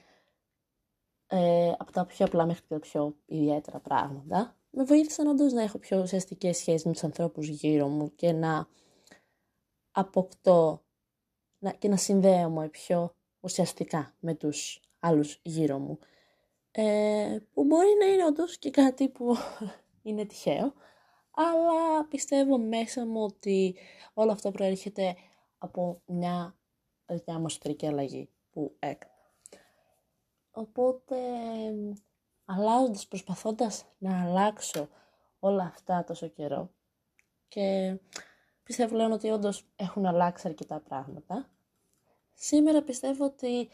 ε, 1.28 1.72
από 1.78 1.92
τα 1.92 2.06
πιο 2.06 2.26
απλά 2.26 2.46
μέχρι 2.46 2.68
τα 2.68 2.80
πιο 2.80 3.16
ιδιαίτερα 3.26 3.80
πράγματα, 3.80 4.58
με 4.70 4.84
βοήθησαν 4.84 5.28
όντως 5.28 5.54
να 5.54 5.62
έχω 5.62 5.78
πιο 5.78 6.02
ουσιαστικές 6.02 6.58
σχέσεις 6.58 6.86
με 6.86 6.92
τους 6.92 7.04
ανθρώπους 7.04 7.48
γύρω 7.48 7.88
μου 7.88 8.16
και 8.16 8.32
να 8.32 8.68
αποκτώ 9.92 10.84
να, 11.60 11.72
και 11.72 11.88
να 11.88 11.98
συνδέομαι 11.98 12.70
πιο 12.70 13.16
ουσιαστικά 13.40 14.16
με 14.20 14.34
τους 14.34 14.82
άλλους 15.00 15.40
γύρω 15.44 15.78
μου. 15.80 16.00
Ε, 16.72 17.38
που 17.54 17.64
μπορεί 17.64 17.90
να 18.00 18.06
είναι 18.06 18.26
όντως 18.26 18.58
και 18.58 18.70
κάτι 18.70 19.10
που 19.10 19.36
είναι 20.04 20.26
τυχαίο, 20.26 20.74
αλλά 21.32 22.06
πιστεύω 22.10 22.58
μέσα 22.58 23.06
μου 23.06 23.24
ότι 23.24 23.76
όλο 24.14 24.32
αυτό 24.32 24.52
προέρχεται 24.52 25.16
από 25.64 26.02
μια 26.06 26.56
δικιά 27.06 27.40
μου 27.40 27.46
εσωτερική 27.46 27.88
αλλαγή 27.88 28.30
που 28.52 28.76
έκανα. 28.80 29.14
Οπότε, 30.52 31.16
αλλάζοντας, 32.46 33.08
προσπαθώντας 33.08 33.86
να 33.98 34.22
αλλάξω 34.22 34.90
όλα 35.40 35.64
αυτά 35.64 36.04
τόσο 36.04 36.28
καιρό 36.28 36.72
και 37.48 37.98
πιστεύω 38.64 38.96
λέω 38.96 39.12
ότι 39.12 39.30
όντως 39.30 39.66
έχουν 39.76 40.06
αλλάξει 40.06 40.48
αρκετά 40.48 40.80
πράγματα. 40.80 41.50
Σήμερα 42.34 42.82
πιστεύω 42.82 43.26
ότι 43.26 43.70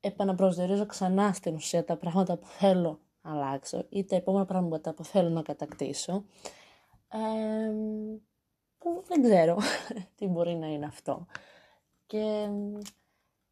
επαναπροσδιορίζω 0.00 0.86
ξανά 0.86 1.32
στην 1.32 1.54
ουσία 1.54 1.84
τα 1.84 1.96
πράγματα 1.96 2.36
που 2.36 2.46
θέλω 2.46 3.00
να 3.22 3.30
αλλάξω 3.30 3.86
ή 3.88 4.04
τα 4.04 4.16
επόμενα 4.16 4.44
πράγματα 4.44 4.94
που 4.94 5.04
θέλω 5.04 5.28
να 5.28 5.42
κατακτήσω 5.42 6.24
που 8.78 9.04
δεν 9.06 9.22
ξέρω 9.22 9.58
τι 10.16 10.26
μπορεί 10.26 10.54
να 10.54 10.66
είναι 10.66 10.86
αυτό. 10.86 11.26
Και 12.06 12.48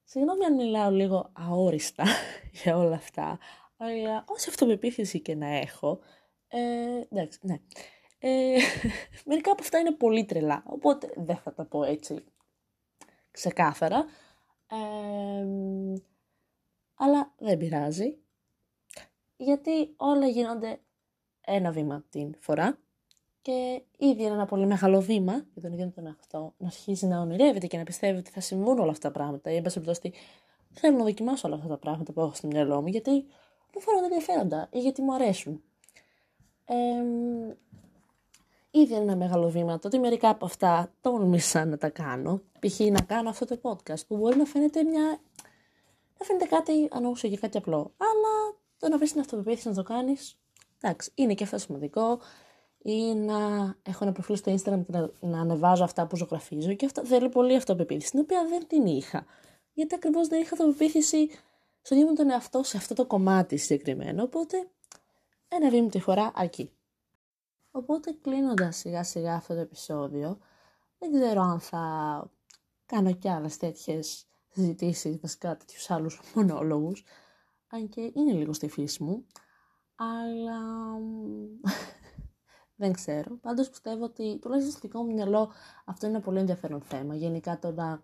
συγγνώμη 0.04 0.44
αν 0.44 0.54
μιλάω 0.54 0.90
λίγο 0.90 1.30
αόριστα 1.32 2.04
για 2.62 2.76
όλα 2.76 2.94
αυτά, 2.94 3.38
αλλά 3.76 4.24
όση 4.28 4.48
αυτοπεποίθηση 4.48 5.20
και 5.20 5.34
να 5.34 5.46
έχω, 5.46 6.00
ε, 6.48 7.00
εντάξει, 7.10 7.38
ναι. 7.42 7.60
Ε, 8.18 8.58
μερικά 9.26 9.50
από 9.50 9.62
αυτά 9.62 9.78
είναι 9.78 9.92
πολύ 9.92 10.24
τρελά, 10.24 10.62
οπότε 10.66 11.12
δεν 11.16 11.36
θα 11.36 11.54
τα 11.54 11.64
πω 11.64 11.82
έτσι 11.84 12.24
ξεκάθαρα. 13.30 14.06
Ε, 14.70 15.46
αλλά 16.94 17.34
δεν 17.38 17.58
πειράζει, 17.58 18.18
γιατί 19.36 19.94
όλα 19.96 20.26
γίνονται 20.26 20.80
ένα 21.40 21.70
βήμα 21.70 22.04
την 22.10 22.34
φορά 22.38 22.78
και 23.46 23.82
ήδη 23.96 24.22
είναι 24.22 24.32
ένα 24.32 24.46
πολύ 24.46 24.66
μεγάλο 24.66 25.00
βήμα 25.00 25.46
για 25.52 25.62
τον 25.62 25.72
ίδιο 25.72 25.92
τον 25.94 26.06
εαυτό 26.06 26.54
να 26.56 26.66
αρχίζει 26.66 27.06
να 27.06 27.20
ονειρεύεται 27.20 27.66
και 27.66 27.76
να 27.76 27.84
πιστεύει 27.84 28.18
ότι 28.18 28.30
θα 28.30 28.40
συμβούν 28.40 28.78
όλα 28.78 28.90
αυτά 28.90 29.08
τα 29.08 29.18
πράγματα. 29.18 29.50
Ή, 29.50 29.56
εν 29.56 29.62
πάση 29.62 30.12
θέλω 30.72 30.96
να 30.96 31.04
δοκιμάσω 31.04 31.46
όλα 31.46 31.56
αυτά 31.56 31.68
τα 31.68 31.76
πράγματα 31.78 32.12
που 32.12 32.20
έχω 32.20 32.34
στο 32.34 32.46
μυαλό 32.46 32.80
μου, 32.80 32.86
γιατί 32.86 33.10
μου 33.74 33.80
φαίνονται 33.80 34.04
ενδιαφέροντα 34.04 34.68
ή 34.72 34.80
γιατί 34.80 35.02
μου 35.02 35.14
αρέσουν. 35.14 35.62
Ε, 36.64 36.74
ήδη 38.70 38.94
είναι 38.94 39.02
ένα 39.02 39.16
μεγάλο 39.16 39.48
βήμα 39.48 39.78
το 39.78 39.86
ότι 39.86 39.98
μερικά 39.98 40.28
από 40.28 40.44
αυτά 40.44 40.92
τόλμησα 41.00 41.64
να 41.64 41.78
τα 41.78 41.88
κάνω. 41.88 42.42
Π.χ. 42.60 42.80
να 42.80 43.00
κάνω 43.00 43.28
αυτό 43.28 43.44
το 43.44 43.58
podcast 43.62 44.06
που 44.06 44.16
μπορεί 44.16 44.36
να 44.36 44.44
φαίνεται 44.44 44.82
μια. 44.82 45.20
να 46.18 46.24
φαίνεται 46.24 46.44
κάτι 46.44 46.88
ανώξιο 46.90 47.28
και 47.28 47.36
κάτι 47.36 47.56
απλό. 47.56 47.94
Αλλά 47.96 48.56
το 48.78 48.88
να 48.88 48.96
βρεις 48.96 49.12
την 49.12 49.20
αυτοπεποίθηση 49.20 49.68
να 49.68 49.74
το 49.74 49.82
κάνεις, 49.82 50.38
εντάξει, 50.80 51.12
είναι 51.14 51.34
και 51.34 51.44
αυτό 51.44 51.58
σημαντικό. 51.58 52.18
Ή 52.88 53.14
να 53.14 53.36
έχω 53.82 53.98
ένα 54.04 54.12
προφίλ 54.12 54.36
στο 54.36 54.52
Instagram 54.52 54.82
και 54.86 54.92
να, 54.92 55.10
να 55.20 55.40
ανεβάζω 55.40 55.84
αυτά 55.84 56.06
που 56.06 56.16
ζωγραφίζω. 56.16 56.74
Και 56.74 56.86
αυτό 56.86 57.04
θέλει 57.04 57.28
πολύ 57.28 57.56
αυτοπεποίθηση, 57.56 58.10
την 58.10 58.20
οποία 58.20 58.46
δεν 58.48 58.66
την 58.66 58.86
είχα. 58.86 59.24
Γιατί 59.72 59.94
ακριβώς 59.94 60.28
δεν 60.28 60.40
είχα 60.40 60.52
αυτοπεποίθηση 60.52 61.30
στον 61.82 61.98
ίδιο 61.98 62.12
τον 62.12 62.30
εαυτό 62.30 62.62
σε 62.62 62.76
αυτό 62.76 62.94
το 62.94 63.06
κομμάτι 63.06 63.56
συγκεκριμένο. 63.56 64.22
Οπότε 64.22 64.68
ένα 65.48 65.70
βήμα 65.70 65.88
τη 65.88 66.00
φορά 66.00 66.32
αρκεί. 66.34 66.70
Οπότε 67.70 68.16
κλείνοντας 68.22 68.76
σιγά 68.76 69.02
σιγά 69.02 69.34
αυτό 69.34 69.54
το 69.54 69.60
επεισόδιο, 69.60 70.38
δεν 70.98 71.12
ξέρω 71.12 71.40
αν 71.40 71.60
θα 71.60 71.82
κάνω 72.86 73.12
κι 73.12 73.28
άλλες 73.28 73.56
τέτοιες 73.56 74.26
συζητήσεις, 74.48 75.20
βασικά 75.20 75.56
τέτοιους 75.56 75.90
άλλους 75.90 76.20
μονόλογους. 76.34 77.04
Αν 77.66 77.88
και 77.88 78.10
είναι 78.14 78.32
λίγο 78.32 78.52
στη 78.52 78.68
φύση 78.68 79.02
μου. 79.02 79.26
Αλλά 79.94 80.58
δεν 82.76 82.92
ξέρω. 82.92 83.36
Πάντως 83.36 83.70
πιστεύω 83.70 84.04
ότι 84.04 84.38
τουλάχιστον 84.40 84.72
στο 84.72 84.80
δικό 84.88 85.02
μου 85.02 85.12
μυαλό 85.12 85.52
αυτό 85.84 86.06
είναι 86.06 86.16
ένα 86.16 86.24
πολύ 86.24 86.38
ενδιαφέρον 86.38 86.80
θέμα. 86.80 87.14
Γενικά 87.14 87.58
το 87.58 87.72
να. 87.72 88.02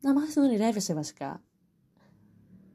να 0.00 0.12
μάθεις 0.12 0.36
να 0.36 0.42
ονειρεύεσαι 0.44 0.94
βασικά. 0.94 1.42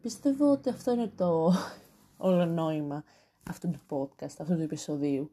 Πιστεύω 0.01 0.51
ότι 0.51 0.69
αυτό 0.69 0.91
είναι 0.91 1.07
το 1.07 1.53
όλο 2.27 2.45
νόημα 2.45 3.03
αυτού 3.49 3.69
του 3.69 3.79
podcast, 3.89 4.35
αυτού 4.39 4.55
του 4.55 4.61
επεισοδίου. 4.61 5.31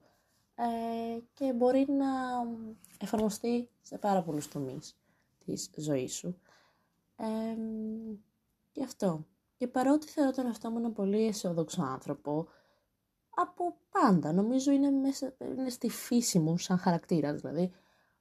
Ε, 0.55 1.19
και 1.35 1.53
μπορεί 1.53 1.87
να 1.89 2.07
εφαρμοστεί 3.01 3.69
σε 3.83 3.99
πάρα 3.99 4.23
πολλούς 4.23 4.49
τομείς 4.49 4.99
της 5.45 5.71
ζωής 5.77 6.15
σου. 6.15 6.39
Ε, 7.17 7.57
και 8.73 8.83
αυτό. 8.83 9.27
Και 9.57 9.67
παρότι 9.67 10.07
θεωρώ 10.07 10.31
τον 10.31 10.47
εαυτό 10.47 10.71
μου 10.71 10.79
ένα 10.79 10.91
πολύ 10.91 11.27
αισιόδοξο 11.27 11.83
άνθρωπο, 11.83 12.49
από 13.39 13.77
πάντα, 13.91 14.33
νομίζω 14.33 14.73
είναι, 14.73 14.91
μέσα, 14.91 15.35
είναι 15.41 15.69
στη 15.71 15.89
φύση 15.89 16.39
μου 16.39 16.59
σαν 16.59 16.79
χαρακτήρα 16.79 17.33
δηλαδή, 17.33 17.73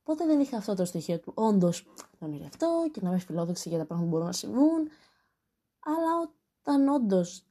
Οπότε 0.08 0.25
δεν 0.25 0.39
είχα 0.39 0.58
αυτό 0.58 0.75
το 0.75 0.86
στοιχείο 0.86 1.19
του 1.19 1.32
όντως 1.36 1.86
να 2.19 2.28
ονειρευτώ 2.28 2.89
και 2.91 2.99
να 3.04 3.10
είμαι 3.10 3.19
φιλόδοξη 3.19 3.69
για 3.69 3.78
τα 3.78 3.86
πράγματα 3.86 4.10
που 4.10 4.15
μπορούν 4.15 4.25
να 4.25 4.34
συμβούν. 4.34 4.89
Αλλά 5.80 6.32
όταν 6.60 6.88
όντως 6.88 7.45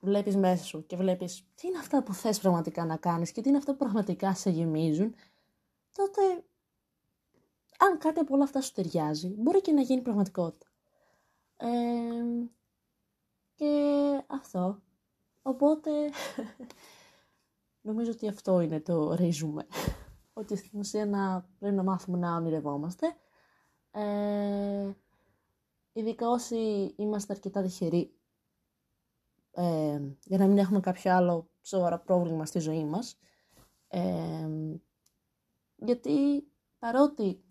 βλέπεις 0.00 0.36
μέσα 0.36 0.64
σου 0.64 0.86
και 0.86 0.96
βλέπεις 0.96 1.44
τι 1.54 1.66
είναι 1.66 1.78
αυτά 1.78 2.02
που 2.02 2.14
θες 2.14 2.40
πραγματικά 2.40 2.84
να 2.84 2.96
κάνεις 2.96 3.32
και 3.32 3.40
τι 3.40 3.48
είναι 3.48 3.58
αυτά 3.58 3.72
που 3.72 3.78
πραγματικά 3.78 4.34
σε 4.34 4.50
γεμίζουν, 4.50 5.14
τότε 5.92 6.20
αν 7.78 7.98
κάτι 7.98 8.20
από 8.20 8.34
όλα 8.34 8.44
αυτά 8.44 8.60
σου 8.60 8.72
ταιριάζει, 8.72 9.28
μπορεί 9.28 9.60
και 9.60 9.72
να 9.72 9.80
γίνει 9.80 10.00
πραγματικότητα. 10.00 10.66
και 13.54 13.72
αυτό. 14.26 14.82
Οπότε, 15.42 15.90
νομίζω 17.80 18.10
ότι 18.10 18.28
αυτό 18.28 18.60
είναι 18.60 18.80
το 18.80 19.14
ρίζουμε. 19.14 19.66
ότι 20.32 20.56
στην 20.56 20.78
ουσία 20.78 21.06
να, 21.06 21.48
πρέπει 21.58 21.74
να 21.74 21.82
μάθουμε 21.82 22.18
να 22.18 22.36
ονειρευόμαστε. 22.36 23.06
Ε, 23.90 24.90
ειδικά 25.92 26.28
όσοι 26.28 26.92
είμαστε 26.96 27.32
αρκετά 27.32 27.62
τυχεροί 27.62 28.14
ε, 29.50 30.00
για 30.24 30.38
να 30.38 30.46
μην 30.46 30.58
έχουμε 30.58 30.80
κάποιο 30.80 31.14
άλλο 31.14 31.50
σοβαρό 31.62 31.98
πρόβλημα 31.98 32.46
στη 32.46 32.58
ζωή 32.58 32.84
μας. 32.84 33.18
Ε, 33.88 34.48
γιατί 35.76 36.46
παρότι 36.78 37.44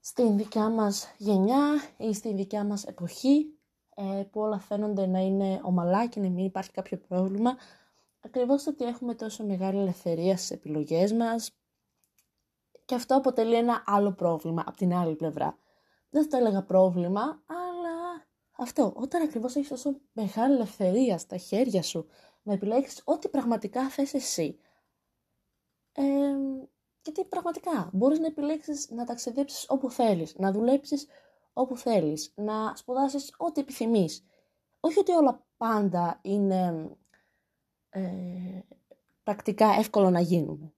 στην 0.00 0.36
δικιά 0.36 0.68
μας 0.68 1.14
γενιά 1.18 1.80
ή 1.96 2.14
στην 2.14 2.36
δικιά 2.36 2.64
μας 2.64 2.84
εποχή 2.84 3.58
ε, 3.94 4.22
που 4.30 4.40
όλα 4.40 4.58
φαίνονται 4.58 5.06
να 5.06 5.18
είναι 5.18 5.60
ομαλά 5.62 6.06
και 6.06 6.20
να 6.20 6.28
μην 6.28 6.44
υπάρχει 6.44 6.70
κάποιο 6.70 6.98
πρόβλημα, 6.98 7.56
ακριβώς 8.20 8.66
ότι 8.66 8.84
έχουμε 8.84 9.14
τόσο 9.14 9.44
μεγάλη 9.44 9.78
ελευθερία 9.78 10.36
στις 10.36 10.50
επιλογές 10.50 11.12
μας 11.12 11.54
και 12.84 12.94
αυτό 12.94 13.16
αποτελεί 13.16 13.54
ένα 13.54 13.82
άλλο 13.86 14.12
πρόβλημα 14.12 14.64
από 14.66 14.76
την 14.76 14.94
άλλη 14.94 15.16
πλευρά. 15.16 15.58
Δεν 16.10 16.22
θα 16.22 16.28
το 16.28 16.36
έλεγα 16.36 16.62
πρόβλημα, 16.62 17.42
αλλά 17.46 18.26
αυτό, 18.56 18.92
όταν 18.96 19.22
ακριβώς 19.22 19.56
έχεις 19.56 19.68
τόσο 19.68 20.00
μεγάλη 20.12 20.54
ελευθερία 20.54 21.18
στα 21.18 21.36
χέρια 21.36 21.82
σου 21.82 22.06
να 22.42 22.52
επιλέξεις 22.52 23.02
ό,τι 23.04 23.28
πραγματικά 23.28 23.88
θες 23.88 24.14
εσύ. 24.14 24.58
Ε, 25.92 26.02
γιατί 27.02 27.24
πραγματικά 27.24 27.90
μπορείς 27.92 28.18
να 28.18 28.26
επιλέξεις 28.26 28.90
να 28.90 29.04
ταξιδέψεις 29.04 29.66
όπου 29.68 29.90
θέλεις, 29.90 30.34
να 30.38 30.52
δουλέψεις 30.52 31.06
όπου 31.52 31.76
θέλεις, 31.76 32.32
να 32.36 32.76
σπουδάσεις 32.76 33.34
ό,τι 33.36 33.60
επιθυμείς. 33.60 34.24
Όχι 34.80 34.98
ότι 34.98 35.12
όλα 35.12 35.46
πάντα 35.56 36.18
είναι 36.22 36.90
ε, 37.90 38.00
πρακτικά 39.22 39.66
εύκολο 39.78 40.10
να 40.10 40.20
γίνουν. 40.20 40.72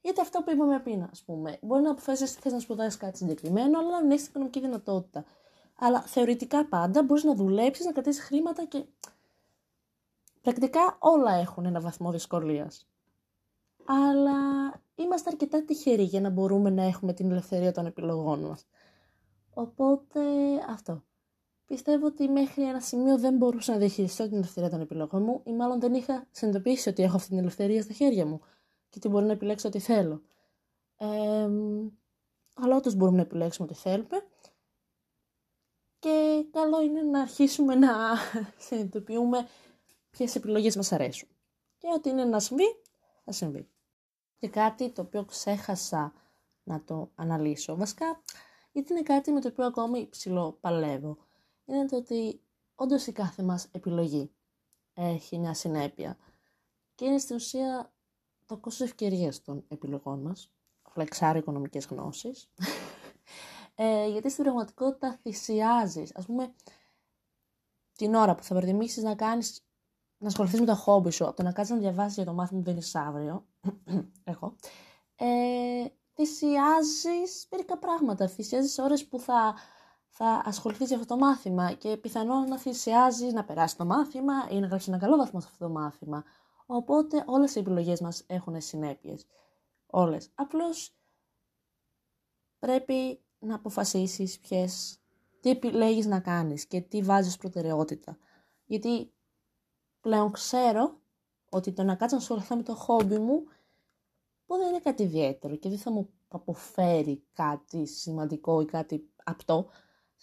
Γιατί 0.00 0.20
αυτό 0.20 0.42
που 0.42 0.50
είπαμε 0.50 0.80
πριν, 0.80 1.02
ας 1.10 1.22
πούμε, 1.22 1.58
μπορεί 1.62 1.82
να 1.82 1.90
αποφασίσεις 1.90 2.36
θες 2.36 2.52
να 2.52 2.58
σπουδάσεις 2.58 2.96
κάτι 2.96 3.16
συγκεκριμένο, 3.16 3.78
αλλά 3.78 4.04
να 4.04 4.14
έχεις 4.14 4.26
οικονομική 4.26 4.60
δυνατότητα. 4.60 5.24
Αλλά 5.78 6.02
θεωρητικά 6.02 6.66
πάντα 6.66 7.02
μπορείς 7.02 7.24
να 7.24 7.34
δουλέψεις, 7.34 7.86
να 7.86 7.92
κρατήσεις 7.92 8.24
χρήματα 8.24 8.64
και. 8.64 8.84
Πρακτικά 10.42 10.96
όλα 10.98 11.32
έχουν 11.32 11.64
ένα 11.64 11.80
βαθμό 11.80 12.10
δυσκολίας. 12.10 12.88
Αλλά 13.84 14.38
είμαστε 14.94 15.30
αρκετά 15.30 15.64
τυχεροί 15.64 16.02
για 16.02 16.20
να 16.20 16.30
μπορούμε 16.30 16.70
να 16.70 16.82
έχουμε 16.82 17.12
την 17.12 17.30
ελευθερία 17.30 17.72
των 17.72 17.86
επιλογών 17.86 18.40
μας. 18.40 18.66
Οπότε 19.54 20.20
αυτό. 20.68 21.02
Πιστεύω 21.74 22.06
ότι 22.06 22.28
μέχρι 22.28 22.62
ένα 22.62 22.80
σημείο 22.80 23.18
δεν 23.18 23.36
μπορούσα 23.36 23.72
να 23.72 23.78
διαχειριστώ 23.78 24.28
την 24.28 24.36
ελευθερία 24.36 24.70
των 24.70 24.80
επιλογών 24.80 25.22
μου 25.22 25.40
ή 25.44 25.52
μάλλον 25.52 25.80
δεν 25.80 25.94
είχα 25.94 26.26
συνειδητοποιήσει 26.30 26.88
ότι 26.88 27.02
έχω 27.02 27.16
αυτή 27.16 27.28
την 27.28 27.38
ελευθερία 27.38 27.82
στα 27.82 27.92
χέρια 27.92 28.26
μου 28.26 28.38
και 28.88 28.94
ότι 28.96 29.08
μπορώ 29.08 29.26
να 29.26 29.32
επιλέξω 29.32 29.68
ό,τι 29.68 29.78
θέλω. 29.78 30.22
Ε, 30.96 31.48
αλλά 32.54 32.76
όντως 32.76 32.94
μπορούμε 32.94 33.16
να 33.16 33.22
επιλέξουμε 33.22 33.68
ό,τι 33.70 33.78
θέλουμε 33.78 34.26
και 35.98 36.46
καλό 36.50 36.82
είναι 36.82 37.02
να 37.02 37.20
αρχίσουμε 37.20 37.74
να 37.74 37.92
συνειδητοποιούμε 38.66 39.48
ποιες 40.10 40.34
επιλογές 40.34 40.76
μας 40.76 40.92
αρέσουν. 40.92 41.28
Και 41.78 41.86
ό,τι 41.94 42.10
είναι 42.10 42.24
να 42.24 42.40
συμβεί, 42.40 42.80
θα 43.24 43.32
συμβεί. 43.32 43.68
Και 44.38 44.48
κάτι 44.48 44.90
το 44.90 45.02
οποίο 45.02 45.24
ξέχασα 45.24 46.12
να 46.62 46.84
το 46.84 47.10
αναλύσω, 47.14 47.76
βασικά, 47.76 48.22
γιατί 48.72 48.92
είναι 48.92 49.02
κάτι 49.02 49.32
με 49.32 49.40
το 49.40 49.48
οποίο 49.48 49.66
ακόμη 49.66 50.08
ψηλό 50.10 50.58
παλεύω, 50.60 51.18
είναι 51.66 51.86
το 51.86 51.96
ότι 51.96 52.40
όντως 52.74 53.06
η 53.06 53.12
κάθε 53.12 53.42
μας 53.42 53.68
επιλογή 53.72 54.30
έχει 54.94 55.38
μια 55.38 55.54
συνέπεια. 55.54 56.16
Και 56.94 57.04
είναι 57.04 57.18
στην 57.18 57.36
ουσία 57.36 57.92
το 58.46 58.56
κόστος 58.56 58.88
ευκαιρίας 58.88 59.42
των 59.42 59.64
επιλογών 59.68 60.20
μας, 60.20 60.50
φλεξάρει 60.90 61.38
οικονομικές 61.38 61.86
γνώσεις, 61.86 62.50
ε, 63.74 64.08
γιατί 64.08 64.30
στην 64.30 64.44
πραγματικότητα 64.44 65.18
θυσιάζεις. 65.22 66.16
Ας 66.16 66.26
πούμε, 66.26 66.54
την 67.96 68.14
ώρα 68.14 68.34
που 68.34 68.42
θα 68.42 68.54
προτιμήσεις 68.54 69.02
να 69.02 69.14
κάνεις 69.14 69.64
να 70.18 70.26
ασχοληθείς 70.26 70.60
με 70.60 70.66
το 70.66 70.74
χόμπι 70.74 71.10
σου, 71.10 71.24
από 71.24 71.36
το 71.36 71.42
να 71.42 71.52
κάτσεις 71.52 71.74
να 71.74 71.80
διαβάσεις 71.80 72.14
για 72.14 72.24
το 72.24 72.32
μάθημα 72.32 72.62
που 72.62 72.72
δεν 72.72 73.02
αύριο, 73.02 73.46
εγώ, 74.24 74.56
ε, 75.16 75.86
θυσιάζεις 76.14 77.46
μερικά 77.50 77.78
πράγματα. 77.78 78.28
Θυσιάζεις 78.28 78.78
ώρες 78.78 79.06
που 79.06 79.18
θα, 79.18 79.54
θα 80.16 80.42
ασχοληθείς 80.44 80.88
για 80.88 80.96
αυτό 80.96 81.14
το 81.14 81.20
μάθημα 81.20 81.72
και 81.72 81.96
πιθανόν 81.96 82.48
να 82.48 82.58
θυσιάζεις 82.58 83.32
να 83.32 83.44
περάσει 83.44 83.76
το 83.76 83.84
μάθημα 83.84 84.34
ή 84.50 84.58
να 84.60 84.66
γράψεις 84.66 84.88
ένα 84.88 84.98
καλό 84.98 85.16
βαθμό 85.16 85.40
σε 85.40 85.46
αυτό 85.50 85.64
το 85.64 85.72
μάθημα. 85.72 86.24
Οπότε 86.66 87.24
όλες 87.26 87.54
οι 87.54 87.58
επιλογές 87.58 88.00
μας 88.00 88.24
έχουν 88.26 88.60
συνέπειες. 88.60 89.26
Όλες. 89.86 90.30
Απλώς 90.34 90.96
πρέπει 92.58 93.22
να 93.38 93.54
αποφασίσεις 93.54 94.38
ποιες, 94.38 94.98
τι 95.40 95.50
επιλέγεις 95.50 96.06
να 96.06 96.20
κάνεις 96.20 96.66
και 96.66 96.80
τι 96.80 97.02
βάζεις 97.02 97.36
προτεραιότητα. 97.36 98.18
Γιατί 98.64 99.12
πλέον 100.00 100.30
ξέρω 100.30 101.00
ότι 101.50 101.72
το 101.72 101.82
να 101.82 101.94
κάτσω 101.94 102.16
να 102.16 102.22
ασχοληθώ 102.22 102.56
με 102.56 102.62
το 102.62 102.74
χόμπι 102.74 103.18
μου 103.18 103.44
που 104.46 104.56
δεν 104.56 104.68
είναι 104.68 104.80
κάτι 104.80 105.02
ιδιαίτερο 105.02 105.56
και 105.56 105.68
δεν 105.68 105.78
θα 105.78 105.90
μου 105.90 106.10
αποφέρει 106.28 107.24
κάτι 107.32 107.86
σημαντικό 107.86 108.60
ή 108.60 108.64
κάτι 108.64 109.08
απτό, 109.24 109.68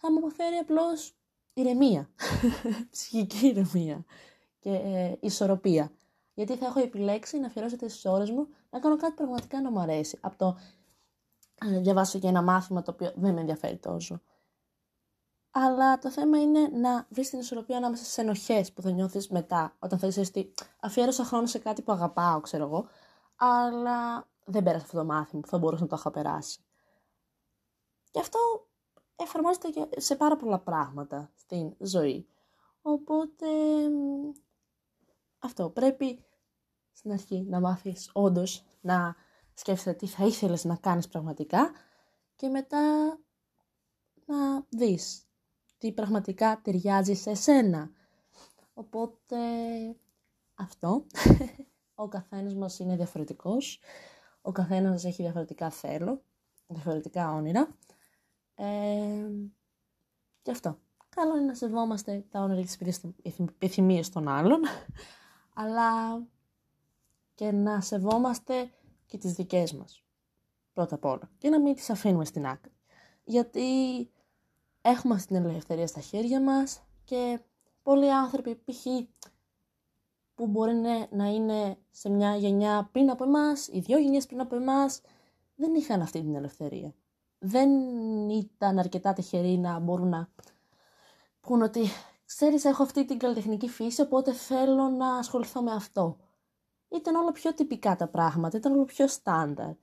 θα 0.02 0.12
μου 0.12 0.18
αποφέρει 0.18 0.56
απλώς 0.56 1.16
ηρεμία, 1.54 2.10
ψυχική 2.92 3.48
ηρεμία 3.48 4.06
και 4.60 4.70
ε, 4.70 5.18
ισορροπία. 5.20 5.92
Γιατί 6.34 6.56
θα 6.56 6.66
έχω 6.66 6.80
επιλέξει 6.80 7.40
να 7.40 7.48
αφιερώσω 7.48 7.76
τις 7.76 8.06
ώρες 8.06 8.30
μου 8.32 8.48
να 8.70 8.80
κάνω 8.80 8.98
κάτι 8.98 9.14
πραγματικά 9.14 9.62
να 9.62 9.72
μου 9.72 9.80
αρέσει. 9.80 10.18
Από 10.22 10.38
το 10.38 10.58
να 11.66 11.80
διαβάσω 11.80 12.18
για 12.18 12.30
ένα 12.30 12.42
μάθημα 12.42 12.82
το 12.82 12.92
οποίο 12.92 13.12
δεν 13.16 13.34
με 13.34 13.40
ενδιαφέρει 13.40 13.78
τόσο. 13.78 14.22
Αλλά 15.52 16.00
το 16.00 16.12
θέμα 16.12 16.42
είναι 16.42 16.68
να 16.68 17.06
βρεις 17.10 17.30
την 17.30 17.40
ισορροπία 17.40 17.78
ανάμεσα 17.78 18.04
στι 18.04 18.22
ενοχές 18.22 18.72
που 18.74 18.82
θα 18.82 18.92
νιώθεις 18.92 19.30
μετά, 19.30 19.76
όταν 19.80 20.00
θα 20.00 20.08
είσαι 20.08 20.20
ότι 20.20 20.54
αφιέρωσα 20.80 21.24
χρόνο 21.24 21.46
σε 21.46 21.60
κάτι 21.60 21.82
που 21.82 21.92
αγαπάω, 21.92 22.42
ξέρω 22.42 22.64
εγώ, 22.64 22.88
αλλά 23.36 24.28
δεν 24.46 24.64
πέρασε 24.64 24.86
αυτό 24.86 24.98
το 24.98 25.06
μάθημα 25.06 25.42
που 25.42 25.48
θα 25.48 25.58
μπορούσα 25.58 25.82
να 25.82 25.88
το 25.88 25.96
είχα 26.00 26.12
περάσει. 26.12 26.60
Και 28.12 28.20
αυτό 28.20 28.40
εφαρμόζεται 29.16 29.70
σε 29.98 30.16
πάρα 30.16 30.36
πολλά 30.36 30.60
πράγματα 30.60 31.32
στην 31.36 31.76
ζωή. 31.80 32.28
Οπότε 32.82 33.48
αυτό 35.40 35.70
πρέπει 35.70 36.24
στην 36.92 37.12
αρχή 37.12 37.46
να 37.50 37.60
μάθεις 37.60 38.10
όντως 38.14 38.64
να 38.82 39.16
σκέφτεσαι 39.54 39.94
τι 39.94 40.08
θα 40.08 40.26
ήθελες 40.26 40.64
να 40.64 40.76
κάνεις 40.76 41.08
πραγματικά 41.08 41.72
και 42.36 42.48
μετά 42.48 43.18
να 44.26 44.66
δεις 44.70 45.26
τι 45.78 45.92
πραγματικά 45.92 46.62
ταιριάζει 46.64 47.14
σε 47.14 47.34
σένα. 47.34 47.92
Οπότε 48.74 49.38
αυτό, 50.56 51.06
ο 51.96 52.08
καθένας 52.08 52.56
μας 52.56 52.80
είναι 52.80 52.96
διαφορετικός, 52.96 53.80
ο 54.42 54.52
καθένας 54.52 54.92
μας 54.92 55.06
έχει 55.06 55.22
διαφορετικά 55.22 55.70
θέλω, 55.70 56.22
διαφορετικά 56.68 57.34
όνειρα. 57.34 57.78
Ε, 58.64 59.30
και 60.42 60.52
αυτό. 60.52 60.78
Καλό 61.10 61.38
είναι 61.38 61.46
να 61.46 61.54
σεβόμαστε 61.54 62.26
τα 62.30 62.40
όνειρα 62.40 62.62
και 62.62 62.84
τις 62.84 63.02
επιθυμίες 63.36 64.10
των 64.10 64.28
άλλων, 64.28 64.62
αλλά 65.54 66.22
και 67.36 67.52
να 67.52 67.82
σεβόμαστε 67.82 68.72
και 69.06 69.18
τις 69.18 69.34
δικές 69.34 69.74
μας. 69.74 70.04
Πρώτα 70.74 70.96
απ' 70.96 71.06
όλα. 71.06 71.32
Και 71.38 71.50
να 71.50 71.60
μην 71.60 71.76
τις 71.76 71.90
αφήνουμε 71.90 72.26
στην 72.26 72.46
άκρη. 72.46 72.72
Γιατί 73.24 73.70
έχουμε 74.82 75.14
αυτή 75.14 75.34
την 75.34 75.46
ελευθερία 75.46 75.88
στα 75.88 76.00
χέρια 76.00 76.42
μας 76.42 76.82
και 77.04 77.40
πολλοί 77.84 78.14
άνθρωποι 78.14 78.56
π.χ. 78.56 78.86
που 80.36 80.48
μπορεί 80.48 80.74
να 81.12 81.26
είναι 81.26 81.78
σε 81.92 82.10
μια 82.10 82.36
γενιά 82.36 82.90
πριν 82.92 83.10
από 83.10 83.24
εμάς, 83.24 83.68
οι 83.68 83.80
δύο 83.80 83.98
γενιές 83.98 84.26
πριν 84.26 84.40
από 84.40 84.56
εμάς, 84.56 85.02
δεν 85.56 85.74
είχαν 85.74 86.02
αυτή 86.02 86.22
την 86.22 86.36
ελευθερία. 86.36 86.94
Δεν 87.44 87.70
ήταν 88.30 88.80
αρκετά 88.80 89.14
τυχεροί 89.14 89.58
να 89.58 89.80
μπορούν 89.80 90.10
να 90.10 90.30
πούν 91.42 91.62
ότι 91.62 91.82
ξέρεις 92.26 92.66
έχω 92.66 92.84
αυτή 92.84 93.06
την 93.06 93.18
καλλιτεχνική 93.18 93.68
φύση 93.70 94.02
οπότε 94.02 94.34
θέλω 94.34 94.90
να 94.90 95.16
ασχοληθώ 95.16 95.62
με 95.62 95.72
αυτό. 95.72 96.18
Ήταν 96.90 97.16
όλο 97.16 97.32
πιο 97.32 97.54
τυπικά 97.54 97.96
τα 97.96 98.08
πράγματα, 98.08 98.58
ήταν 98.58 98.74
όλο 98.74 98.86
πιο 98.86 99.08
στάνταρ. 99.08 99.74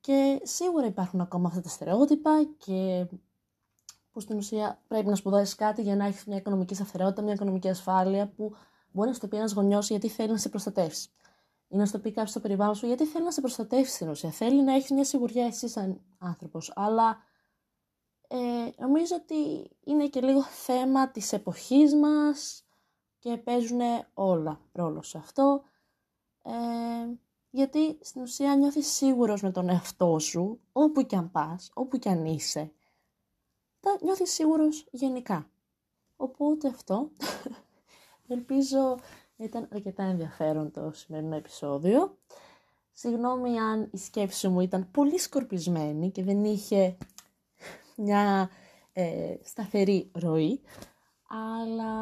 Και 0.00 0.40
σίγουρα 0.42 0.86
υπάρχουν 0.86 1.20
ακόμα 1.20 1.48
αυτά 1.48 1.60
τα 1.60 1.68
στερεότυπα 1.68 2.48
και 2.58 3.06
που 4.10 4.20
στην 4.20 4.36
ουσία 4.36 4.78
πρέπει 4.88 5.06
να 5.06 5.14
σπουδάσεις 5.14 5.54
κάτι 5.54 5.82
για 5.82 5.96
να 5.96 6.06
έχεις 6.06 6.24
μια 6.24 6.36
οικονομική 6.36 6.74
σταθερότητα, 6.74 7.22
μια 7.22 7.32
οικονομική 7.32 7.68
ασφάλεια 7.68 8.28
που 8.28 8.54
μπορεί 8.92 9.08
να 9.08 9.14
στο 9.14 9.28
πει 9.28 9.36
ένας 9.36 9.52
γονιός 9.52 9.88
γιατί 9.88 10.08
θέλει 10.08 10.30
να 10.30 10.36
σε 10.36 10.48
προστατεύσει. 10.48 11.08
Ή 11.68 11.76
να 11.76 11.86
στο 11.86 11.98
πει 11.98 12.10
κάποιος 12.10 12.30
στο 12.30 12.40
περιβάλλον 12.40 12.74
σου 12.74 12.86
γιατί 12.86 13.04
θέλει 13.06 13.24
να 13.24 13.30
σε 13.30 13.40
προστατεύσει 13.40 13.94
στην 13.94 14.08
ουσία. 14.08 14.30
Θέλει 14.30 14.62
να 14.62 14.74
έχεις 14.74 14.90
μια 14.90 15.04
σιγουριά 15.04 15.46
εσύ 15.46 15.68
σαν 15.68 16.00
άνθρωπος. 16.18 16.72
Αλλά 16.74 17.18
ε, 18.28 18.36
νομίζω 18.78 19.16
ότι 19.16 19.70
είναι 19.84 20.08
και 20.08 20.20
λίγο 20.20 20.42
θέμα 20.42 21.10
της 21.10 21.32
εποχής 21.32 21.94
μας 21.94 22.64
και 23.18 23.36
παίζουν 23.36 23.80
όλα 24.14 24.60
ρόλο 24.72 25.02
σε 25.02 25.18
αυτό. 25.18 25.62
Ε, 26.42 26.52
γιατί 27.50 27.98
στην 28.00 28.22
ουσία 28.22 28.56
νιώθεις 28.56 28.86
σίγουρος 28.86 29.42
με 29.42 29.50
τον 29.50 29.68
εαυτό 29.68 30.18
σου, 30.18 30.60
όπου 30.72 31.02
και 31.02 31.16
αν 31.16 31.30
πας, 31.30 31.70
όπου 31.74 31.98
και 31.98 32.08
αν 32.08 32.24
είσαι. 32.24 32.72
Θα 33.80 33.98
νιώθεις 34.02 34.32
σίγουρος 34.32 34.86
γενικά. 34.90 35.50
Οπότε 36.16 36.68
αυτό, 36.68 37.10
ελπίζω 38.28 38.98
ήταν 39.36 39.68
αρκετά 39.72 40.02
ενδιαφέρον 40.02 40.70
το 40.70 40.90
σημερινό 40.94 41.36
επεισόδιο. 41.36 42.18
Συγγνώμη 42.92 43.58
αν 43.58 43.88
η 43.92 43.98
σκέψη 43.98 44.48
μου 44.48 44.60
ήταν 44.60 44.90
πολύ 44.90 45.18
σκορπισμένη 45.18 46.10
και 46.10 46.22
δεν 46.22 46.44
είχε 46.44 46.96
μια 47.96 48.50
ε, 48.92 49.34
σταθερή 49.42 50.10
ροή. 50.14 50.60
Αλλά 51.28 51.92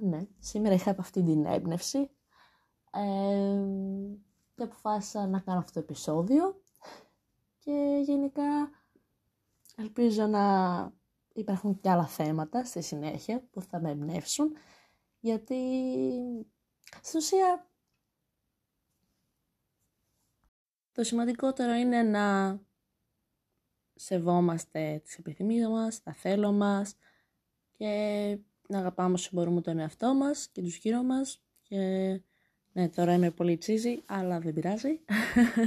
ναι, 0.00 0.26
σήμερα 0.38 0.74
είχα 0.74 0.90
από 0.90 1.00
αυτή 1.00 1.22
την 1.22 1.44
έμπνευση 1.44 2.10
ε, 2.90 3.60
και 4.54 4.62
αποφάσισα 4.62 5.26
να 5.26 5.40
κάνω 5.40 5.58
αυτό 5.58 5.72
το 5.72 5.78
επεισόδιο 5.80 6.60
και 7.58 8.02
γενικά 8.04 8.70
ελπίζω 9.76 10.26
να 10.26 10.44
υπάρχουν 11.32 11.80
και 11.80 11.90
άλλα 11.90 12.06
θέματα 12.06 12.64
στη 12.64 12.82
συνέχεια 12.82 13.42
που 13.50 13.62
θα 13.62 13.80
με 13.80 13.90
εμπνεύσουν 13.90 14.52
γιατί 15.20 15.56
στην 17.02 17.18
ουσία 17.18 17.66
το 20.92 21.02
σημαντικότερο 21.04 21.74
είναι 21.74 22.02
να 22.02 22.58
σεβόμαστε 23.94 25.00
τις 25.04 25.18
επιθυμίες 25.18 25.68
μας, 25.68 26.02
τα 26.02 26.12
θέλω 26.12 26.52
μας 26.52 26.96
και 27.72 28.38
να 28.68 28.78
αγαπάμε 28.78 29.12
όσο 29.14 29.30
μπορούμε 29.32 29.60
τον 29.60 29.78
εαυτό 29.78 30.14
μας 30.14 30.48
και 30.48 30.60
τους 30.60 30.76
γύρω 30.76 31.02
μας. 31.02 31.42
Και 31.62 31.78
ναι 32.72 32.88
τώρα 32.88 33.12
είμαι 33.12 33.30
πολύ 33.30 33.56
τσίζη 33.56 34.02
αλλά 34.06 34.40
δεν 34.40 34.52
πειράζει. 34.52 35.00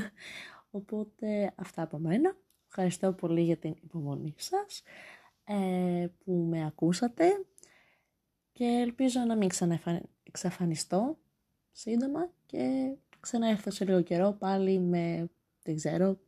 Οπότε 0.71 1.53
αυτά 1.55 1.81
από 1.81 1.97
μένα. 1.97 2.37
Ευχαριστώ 2.67 3.13
πολύ 3.13 3.41
για 3.41 3.57
την 3.57 3.75
υπομονή 3.83 4.33
σας 4.37 4.83
ε, 5.43 6.07
που 6.23 6.31
με 6.33 6.65
ακούσατε 6.65 7.45
και 8.59 8.65
ελπίζω 8.65 9.19
να 9.19 9.35
μην 9.35 9.49
ξαναεξαφανιστώ 9.49 11.17
σύντομα 11.71 12.31
και 12.45 12.95
ξαναέρθω 13.19 13.71
σε 13.71 13.85
λίγο 13.85 14.01
καιρό 14.01 14.35
πάλι 14.39 14.79
με 14.79 15.29
δεν 15.63 15.75
ξέρω 15.75 16.19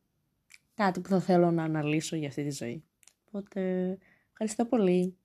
κάτι 0.74 1.00
που 1.00 1.10
θα 1.10 1.20
θέλω 1.20 1.52
να 1.52 1.64
αναλύσω 1.64 2.16
για 2.16 2.28
αυτή 2.28 2.44
τη 2.44 2.52
ζωή. 2.52 2.84
Οπότε 3.28 3.98
ευχαριστώ 4.32 4.66
πολύ. 4.66 5.18